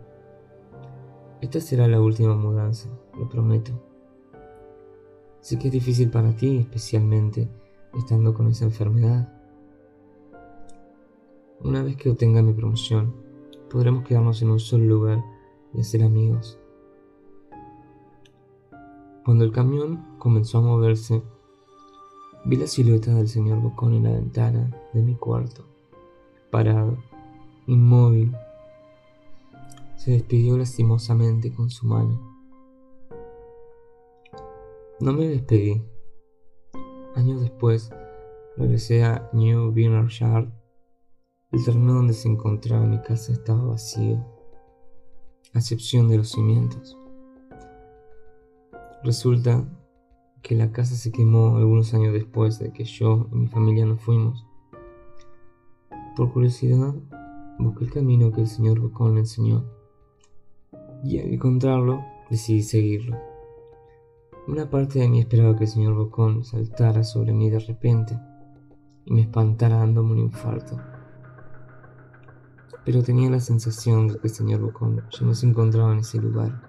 Esta 1.40 1.60
será 1.60 1.86
la 1.86 2.00
última 2.00 2.34
mudanza, 2.34 2.88
lo 3.18 3.28
prometo. 3.28 3.72
Sé 5.40 5.58
que 5.58 5.68
es 5.68 5.72
difícil 5.72 6.10
para 6.10 6.34
ti, 6.34 6.58
especialmente 6.58 7.48
estando 7.94 8.34
con 8.34 8.48
esa 8.48 8.64
enfermedad. 8.64 9.32
Una 11.62 11.82
vez 11.82 11.96
que 11.96 12.10
obtenga 12.10 12.42
mi 12.42 12.52
promoción, 12.52 13.14
podremos 13.70 14.04
quedarnos 14.04 14.42
en 14.42 14.50
un 14.50 14.60
solo 14.60 14.84
lugar 14.84 15.24
y 15.72 15.80
hacer 15.80 16.02
amigos. 16.02 16.58
Cuando 19.24 19.44
el 19.44 19.52
camión 19.52 20.04
comenzó 20.18 20.58
a 20.58 20.62
moverse, 20.62 21.22
vi 22.44 22.56
la 22.56 22.66
silueta 22.66 23.14
del 23.14 23.28
señor 23.28 23.60
Bocón 23.60 23.94
en 23.94 24.04
la 24.04 24.12
ventana 24.12 24.70
de 24.92 25.02
mi 25.02 25.14
cuarto, 25.14 25.64
parado, 26.50 26.98
inmóvil. 27.66 28.36
Se 29.96 30.12
despidió 30.12 30.56
lastimosamente 30.56 31.52
con 31.52 31.70
su 31.70 31.86
mano. 31.86 32.25
No 34.98 35.12
me 35.12 35.28
despedí. 35.28 35.82
Años 37.16 37.42
después, 37.42 37.90
regresé 38.56 39.04
a 39.04 39.28
New 39.34 39.70
Bernard 39.70 40.08
Yard. 40.08 40.48
El 41.52 41.62
terreno 41.62 41.92
donde 41.92 42.14
se 42.14 42.28
encontraba 42.28 42.86
mi 42.86 43.02
casa 43.02 43.32
estaba 43.32 43.62
vacío, 43.62 44.16
a 45.52 45.58
excepción 45.58 46.08
de 46.08 46.16
los 46.16 46.30
cimientos. 46.30 46.96
Resulta 49.04 49.68
que 50.40 50.54
la 50.54 50.72
casa 50.72 50.94
se 50.94 51.12
quemó 51.12 51.58
algunos 51.58 51.92
años 51.92 52.14
después 52.14 52.58
de 52.58 52.72
que 52.72 52.84
yo 52.84 53.28
y 53.32 53.34
mi 53.34 53.48
familia 53.48 53.84
nos 53.84 54.00
fuimos. 54.00 54.46
Por 56.16 56.32
curiosidad, 56.32 56.94
busqué 57.58 57.84
el 57.84 57.92
camino 57.92 58.32
que 58.32 58.40
el 58.40 58.48
señor 58.48 58.80
Bocón 58.80 59.12
me 59.12 59.20
enseñó 59.20 59.62
y 61.04 61.18
al 61.18 61.34
encontrarlo 61.34 62.02
decidí 62.30 62.62
seguirlo. 62.62 63.25
Una 64.48 64.70
parte 64.70 65.00
de 65.00 65.08
mí 65.08 65.18
esperaba 65.18 65.56
que 65.56 65.64
el 65.64 65.70
señor 65.70 65.94
Bocón 65.94 66.44
saltara 66.44 67.02
sobre 67.02 67.32
mí 67.32 67.50
de 67.50 67.58
repente 67.58 68.16
y 69.04 69.12
me 69.12 69.22
espantara 69.22 69.78
dándome 69.78 70.12
un 70.12 70.18
infarto. 70.18 70.80
Pero 72.84 73.02
tenía 73.02 73.28
la 73.28 73.40
sensación 73.40 74.06
de 74.06 74.18
que 74.18 74.28
el 74.28 74.32
señor 74.32 74.60
Bocón 74.60 75.02
ya 75.10 75.26
no 75.26 75.34
se 75.34 75.48
encontraba 75.48 75.92
en 75.92 75.98
ese 75.98 76.18
lugar, 76.18 76.62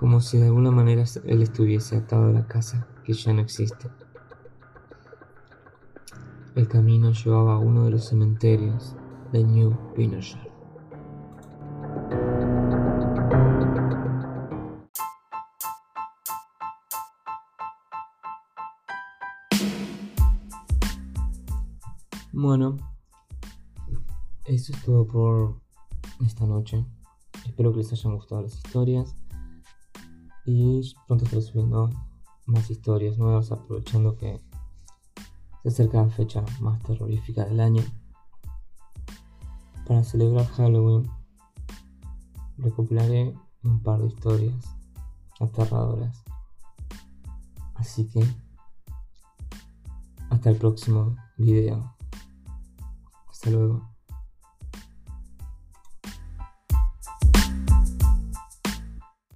como 0.00 0.22
si 0.22 0.38
de 0.38 0.46
alguna 0.46 0.70
manera 0.70 1.04
él 1.24 1.42
estuviese 1.42 1.96
atado 1.96 2.28
a 2.28 2.32
la 2.32 2.46
casa 2.46 2.86
que 3.04 3.12
ya 3.12 3.34
no 3.34 3.42
existe. 3.42 3.90
El 6.54 6.66
camino 6.66 7.12
llevaba 7.12 7.56
a 7.56 7.58
uno 7.58 7.84
de 7.84 7.90
los 7.90 8.08
cementerios 8.08 8.96
de 9.32 9.44
New 9.44 9.76
Pinnershire. 9.94 10.53
Bueno, 22.44 22.76
eso 24.44 24.72
es 24.74 24.84
todo 24.84 25.06
por 25.06 25.62
esta 26.26 26.44
noche. 26.44 26.84
Espero 27.46 27.72
que 27.72 27.78
les 27.78 27.90
hayan 27.90 28.16
gustado 28.16 28.42
las 28.42 28.54
historias. 28.54 29.16
Y 30.44 30.82
pronto 31.06 31.24
estaré 31.24 31.40
subiendo 31.40 31.88
más 32.44 32.70
historias 32.70 33.16
nuevas, 33.16 33.50
aprovechando 33.50 34.18
que 34.18 34.42
se 35.62 35.68
acerca 35.70 36.02
la 36.02 36.10
fecha 36.10 36.44
más 36.60 36.82
terrorífica 36.82 37.46
del 37.46 37.60
año. 37.60 37.82
Para 39.86 40.04
celebrar 40.04 40.44
Halloween, 40.48 41.10
recopilaré 42.58 43.34
un 43.62 43.82
par 43.82 44.02
de 44.02 44.08
historias 44.08 44.76
aterradoras. 45.40 46.22
Así 47.74 48.06
que, 48.06 48.22
hasta 50.28 50.50
el 50.50 50.58
próximo 50.58 51.16
video. 51.38 51.93
Hasta 53.44 53.50
luego. 53.50 53.93